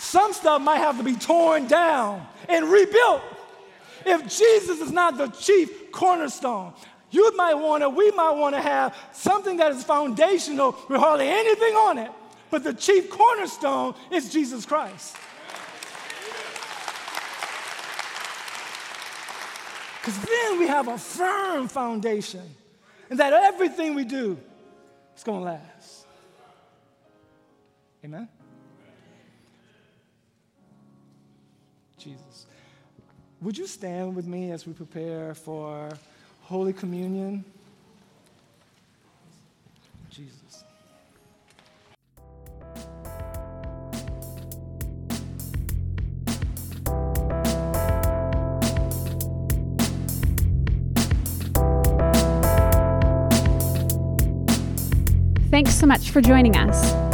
Some 0.06 0.32
stuff 0.32 0.62
might 0.62 0.78
have 0.78 0.98
to 0.98 1.02
be 1.02 1.16
torn 1.16 1.66
down 1.66 2.24
and 2.48 2.70
rebuilt. 2.70 3.22
If 4.04 4.22
Jesus 4.22 4.80
is 4.80 4.92
not 4.92 5.18
the 5.18 5.26
chief 5.26 5.90
cornerstone, 5.90 6.74
you 7.10 7.36
might 7.36 7.54
wanna, 7.54 7.90
we 7.90 8.12
might 8.12 8.30
wanna 8.30 8.62
have 8.62 8.96
something 9.12 9.56
that 9.56 9.72
is 9.72 9.82
foundational 9.82 10.76
with 10.88 11.00
hardly 11.00 11.28
anything 11.28 11.74
on 11.74 11.98
it, 11.98 12.12
but 12.50 12.62
the 12.62 12.72
chief 12.72 13.10
cornerstone 13.10 13.96
is 14.12 14.32
Jesus 14.32 14.64
Christ. 14.64 15.16
Because 20.00 20.20
then 20.20 20.60
we 20.60 20.68
have 20.68 20.86
a 20.86 20.98
firm 20.98 21.66
foundation, 21.66 22.48
and 23.10 23.18
that 23.18 23.32
everything 23.32 23.96
we 23.96 24.04
do 24.04 24.38
is 25.16 25.24
going 25.24 25.40
to 25.40 25.44
last. 25.46 26.06
Amen? 28.04 28.28
Jesus. 32.06 32.46
Would 33.40 33.58
you 33.58 33.66
stand 33.66 34.14
with 34.14 34.26
me 34.26 34.52
as 34.52 34.64
we 34.64 34.72
prepare 34.72 35.34
for 35.34 35.90
Holy 36.42 36.72
Communion? 36.72 37.44
Jesus. 40.08 40.64
Thanks 55.50 55.74
so 55.74 55.86
much 55.86 56.10
for 56.10 56.20
joining 56.20 56.56
us. 56.56 57.05